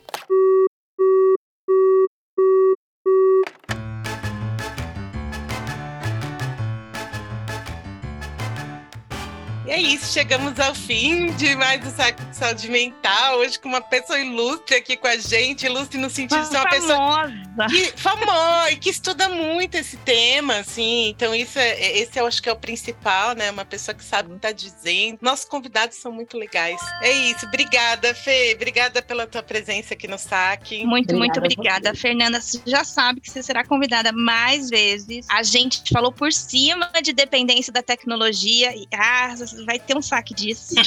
[9.69, 13.37] E é isso, chegamos ao fim de mais um Saco de Saúde Mental.
[13.37, 15.67] Hoje com uma pessoa ilustre aqui com a gente.
[15.67, 16.87] Ilustre no sentido de ser uma famosa.
[16.87, 21.09] pessoa que, famosa e que estuda muito esse tema, assim.
[21.09, 23.51] Então, isso é, esse eu acho que é o principal, né?
[23.51, 25.19] Uma pessoa que sabe o que está dizendo.
[25.21, 26.81] Nossos convidados são muito legais.
[27.03, 27.45] É isso.
[27.45, 28.53] Obrigada, Fê.
[28.55, 30.83] Obrigada pela tua presença aqui no saque.
[30.83, 31.93] Muito, Obrigada muito a obrigada.
[31.93, 35.27] Fernanda, você já sabe que você será convidada mais vezes.
[35.29, 38.75] A gente falou por cima de dependência da tecnologia.
[38.75, 39.35] E, ah,
[39.65, 40.75] vai ter um saque disso.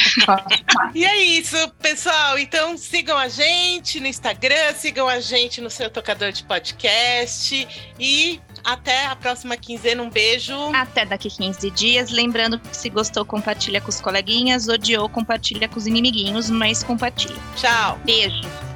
[0.95, 2.39] E é isso, pessoal.
[2.39, 7.66] Então sigam a gente no Instagram, sigam a gente no seu tocador de podcast
[7.99, 10.03] e até a próxima quinzena.
[10.03, 10.55] Um beijo.
[10.75, 12.11] Até daqui 15 dias.
[12.11, 14.68] Lembrando que se gostou, compartilha com os coleguinhas.
[14.68, 17.41] Odiou, compartilha com os inimiguinhos, mas compartilha.
[17.57, 17.99] Tchau.
[18.05, 18.72] Beijo.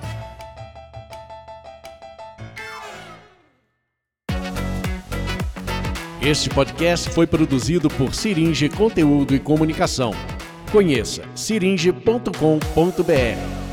[6.27, 10.11] Este podcast foi produzido por Siringe Conteúdo e Comunicação.
[10.73, 13.66] Conheça siringe.com.br.